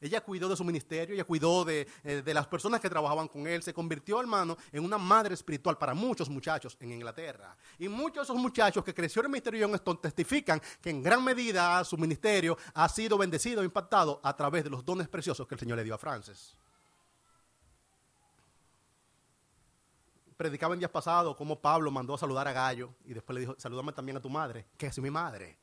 [0.01, 3.47] Ella cuidó de su ministerio, ella cuidó de, eh, de, las personas que trabajaban con
[3.47, 7.55] él, se convirtió, hermano, en una madre espiritual para muchos muchachos en Inglaterra.
[7.79, 10.89] Y muchos de esos muchachos que crecieron en el ministerio de John Stott testifican que
[10.89, 15.47] en gran medida su ministerio ha sido bendecido, impactado a través de los dones preciosos
[15.47, 16.57] que el Señor le dio a Francis.
[20.43, 23.55] Predicaba en días pasados cómo Pablo mandó a saludar a Gallo y después le dijo,
[23.57, 25.57] salúdame también a tu madre, que es mi madre.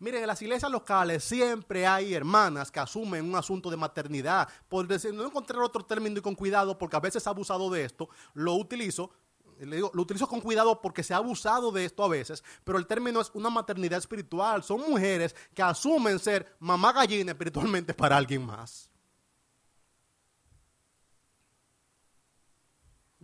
[0.00, 4.48] Miren, en las iglesias locales siempre hay hermanas que asumen un asunto de maternidad.
[4.68, 7.84] Por decir, no encontrar otro término y con cuidado, porque a veces ha abusado de
[7.84, 9.12] esto, lo utilizo.
[9.60, 12.78] Le digo, lo utilizo con cuidado porque se ha abusado de esto a veces, pero
[12.78, 14.64] el término es una maternidad espiritual.
[14.64, 18.90] Son mujeres que asumen ser mamá gallina espiritualmente para alguien más.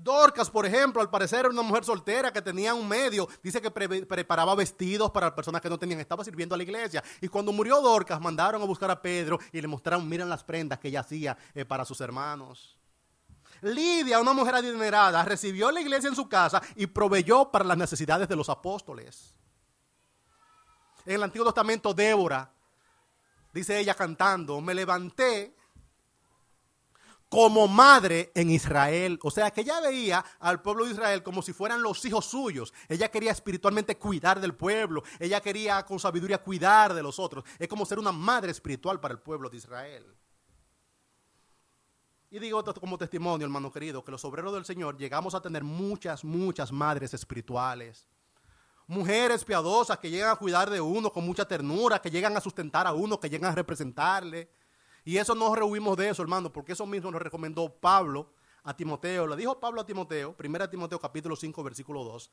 [0.03, 3.70] Dorcas, por ejemplo, al parecer era una mujer soltera que tenía un medio, dice que
[3.70, 7.03] preparaba vestidos para personas que no tenían, estaba sirviendo a la iglesia.
[7.20, 10.80] Y cuando murió Dorcas, mandaron a buscar a Pedro y le mostraron, miren las prendas
[10.80, 12.76] que ella hacía eh, para sus hermanos.
[13.61, 18.28] Lidia, una mujer adinerada, recibió la iglesia en su casa y proveyó para las necesidades
[18.28, 19.36] de los apóstoles.
[21.07, 22.50] En el Antiguo Testamento, Débora,
[23.53, 25.55] dice ella cantando, me levanté
[27.33, 29.18] como madre en Israel.
[29.22, 32.74] O sea, que ella veía al pueblo de Israel como si fueran los hijos suyos.
[32.91, 35.03] Ella quería espiritualmente cuidar del pueblo.
[35.18, 37.43] Ella quería con sabiduría cuidar de los otros.
[37.59, 40.05] Es como ser una madre espiritual para el pueblo de Israel.
[42.30, 46.24] Y digo como testimonio, hermano querido, que los obreros del Señor llegamos a tener muchas,
[46.24, 48.07] muchas madres espirituales.
[48.87, 52.87] Mujeres piadosas que llegan a cuidar de uno con mucha ternura, que llegan a sustentar
[52.87, 54.51] a uno, que llegan a representarle
[55.05, 58.32] Y eso no rehuimos de eso, hermano, porque eso mismo nos recomendó Pablo
[58.62, 59.26] a Timoteo.
[59.26, 62.30] Le dijo Pablo a Timoteo, 1 Timoteo capítulo 5, versículo 2,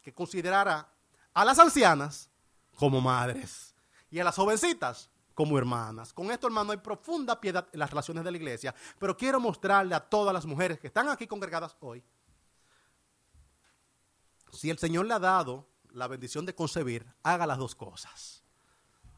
[0.00, 0.88] que considerara
[1.34, 2.30] a las ancianas
[2.76, 3.74] como madres
[4.10, 6.12] y a las jovencitas como hermanas.
[6.12, 9.94] Con esto, hermano, hay profunda piedad en las relaciones de la iglesia, pero quiero mostrarle
[9.94, 12.04] a todas las mujeres que están aquí congregadas hoy,
[14.52, 18.42] si el Señor le ha dado la bendición de concebir, haga las dos cosas.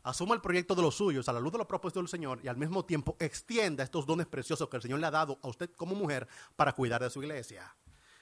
[0.04, 2.48] Asuma el proyecto de los suyos a la luz de los propósitos del Señor y
[2.48, 5.70] al mismo tiempo extienda estos dones preciosos que el Señor le ha dado a usted
[5.70, 7.74] como mujer para cuidar de su iglesia.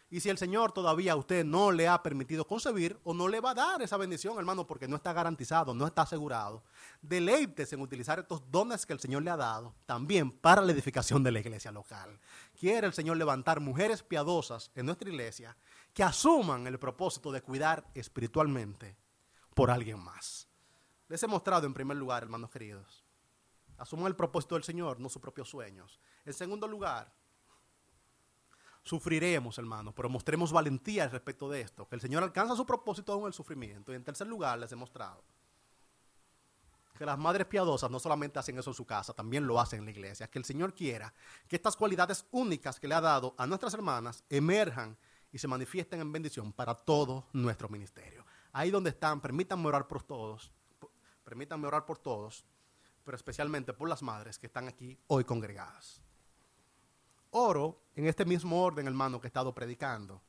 [0.09, 3.41] Y si el Señor todavía a usted no le ha permitido concebir o no le
[3.41, 6.63] va a dar esa bendición, hermano, porque no está garantizado, no está asegurado,
[7.01, 11.25] deleítese en utilizar estos dones que el Señor le ha dado también para la edificación
[11.25, 12.21] de la iglesia local.
[12.61, 15.57] Quiere el Señor levantar mujeres piadosas en nuestra iglesia
[15.93, 18.97] que asuman el propósito de cuidar espiritualmente
[19.55, 20.52] por alguien más.
[21.13, 23.05] Les he mostrado en primer lugar, hermanos queridos,
[23.77, 26.01] asuman el propósito del Señor, no sus propios sueños.
[26.25, 27.13] En segundo lugar,
[28.83, 33.27] sufriremos, hermanos, pero mostremos valentía respecto de esto, que el Señor alcanza su propósito en
[33.27, 33.93] el sufrimiento.
[33.93, 35.23] Y en tercer lugar, les he mostrado
[36.97, 39.85] que las madres piadosas no solamente hacen eso en su casa, también lo hacen en
[39.85, 40.31] la iglesia.
[40.31, 41.13] Que el Señor quiera
[41.47, 44.97] que estas cualidades únicas que le ha dado a nuestras hermanas emerjan
[45.31, 48.25] y se manifiesten en bendición para todo nuestro ministerio.
[48.51, 50.51] Ahí donde están, permítanme orar por todos,
[51.33, 52.45] permítanme orar por todos,
[53.05, 56.03] pero especialmente por las madres que están aquí hoy congregadas
[57.33, 60.23] oro en este mismo orden, hermano, que he estado predicando.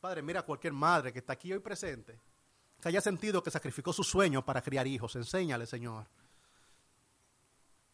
[0.00, 2.20] Padre, mira a cualquier madre que está aquí hoy presente,
[2.80, 5.16] que haya sentido que sacrificó su sueño para criar hijos.
[5.16, 6.06] Enséñale, Señor,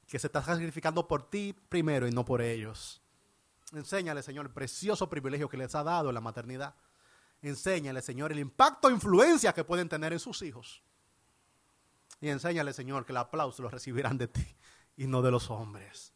[0.07, 3.01] que se está sacrificando por ti primero y no por ellos.
[3.73, 6.75] Enséñale, Señor, el precioso privilegio que les ha dado la maternidad.
[7.43, 10.83] Enséñale, Señor, el impacto e influencia que pueden tener en sus hijos.
[12.21, 14.57] Y enséñale, Señor, que el aplauso lo recibirán de ti
[14.97, 16.13] y no de los hombres.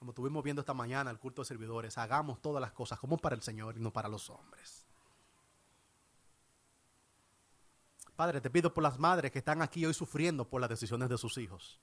[0.00, 3.36] Como estuvimos viendo esta mañana el culto de servidores, hagamos todas las cosas como para
[3.36, 4.84] el Señor y no para los hombres.
[8.16, 11.18] Padre, te pido por las madres que están aquí hoy sufriendo por las decisiones de
[11.18, 11.80] sus hijos.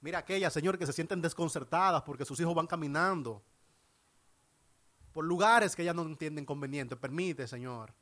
[0.00, 3.44] Mira aquellas, Señor, que se sienten desconcertadas porque sus hijos van caminando
[5.12, 6.96] por lugares que ellas no entienden conveniente.
[6.96, 7.94] Permite, Señor,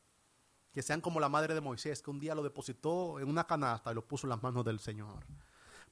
[0.72, 3.90] que sean como la madre de Moisés, que un día lo depositó en una canasta
[3.90, 5.24] y lo puso en las manos del Señor.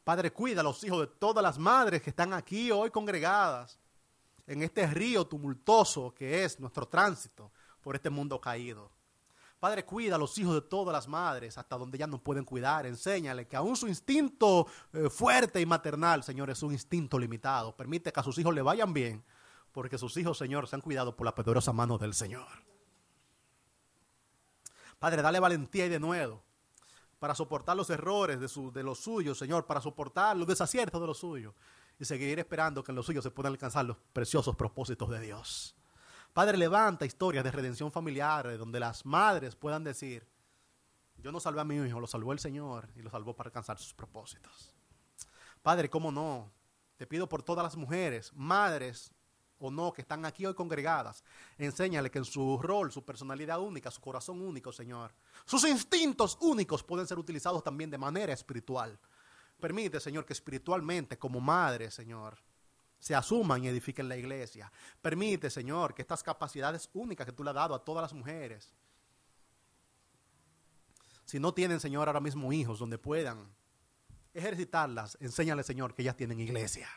[0.05, 3.79] Padre, cuida a los hijos de todas las madres que están aquí hoy congregadas
[4.47, 7.53] en este río tumultuoso que es nuestro tránsito
[7.83, 8.91] por este mundo caído.
[9.61, 12.87] Padre, cuida a los hijos de todas las madres hasta donde ya no pueden cuidar.
[12.87, 17.77] Enséñale que aún su instinto eh, fuerte y maternal, Señor, es un instinto limitado.
[17.77, 19.25] Permite que a sus hijos le vayan bien,
[19.79, 22.49] porque sus hijos, Señor, se han cuidado por la poderosa mano del Señor.
[24.99, 26.43] Padre, dale valentía y de nuevo
[27.21, 31.07] para soportar los errores de, su, de los suyos, Señor, para soportar los desaciertos de
[31.07, 31.55] los suyos
[31.97, 35.77] y seguir esperando que en los suyos se puedan alcanzar los preciosos propósitos de Dios.
[36.33, 40.27] Padre, levanta historias de redención familiar donde las madres puedan decir,
[41.19, 43.79] yo no salvé a mi hijo, lo salvó el Señor y lo salvó para alcanzar
[43.79, 44.75] sus propósitos.
[45.63, 46.51] Padre, ¿cómo no?
[46.97, 49.13] Te pido por todas las mujeres, madres
[49.61, 51.25] o no que están aquí hoy congregadas,
[51.57, 55.13] enséñale que en su rol, su personalidad única, su corazón único, Señor,
[55.45, 58.99] sus instintos únicos pueden ser utilizados también de manera espiritual.
[59.61, 62.39] Permite, Señor, que espiritualmente, como madre, Señor,
[62.99, 64.71] se asuman y edifiquen la iglesia.
[65.01, 68.73] Permite, Señor, que estas capacidades únicas que tú le has dado a todas las mujeres,
[71.25, 73.47] si no tienen, Señor, ahora mismo hijos donde puedan
[74.33, 76.89] ejercitarlas, enséñale, Señor, que ellas tienen iglesia.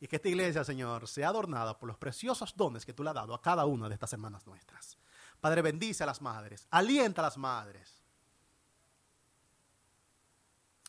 [0.00, 3.16] Y que esta iglesia, Señor, sea adornada por los preciosos dones que tú le has
[3.16, 4.96] dado a cada una de estas hermanas nuestras.
[5.40, 8.02] Padre, bendice a las madres, alienta a las madres.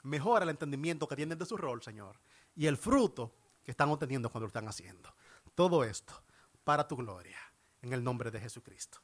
[0.03, 2.20] Mejora el entendimiento que tienen de su rol, Señor,
[2.55, 3.34] y el fruto
[3.64, 5.14] que están obteniendo cuando lo están haciendo.
[5.55, 6.24] Todo esto
[6.64, 7.38] para tu gloria,
[7.82, 8.99] en el nombre de Jesucristo.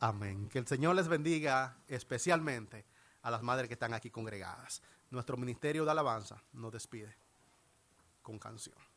[0.00, 0.48] Amén.
[0.48, 2.86] Que el Señor les bendiga especialmente
[3.22, 4.82] a las madres que están aquí congregadas.
[5.10, 7.16] Nuestro ministerio de alabanza nos despide
[8.22, 8.89] con canción.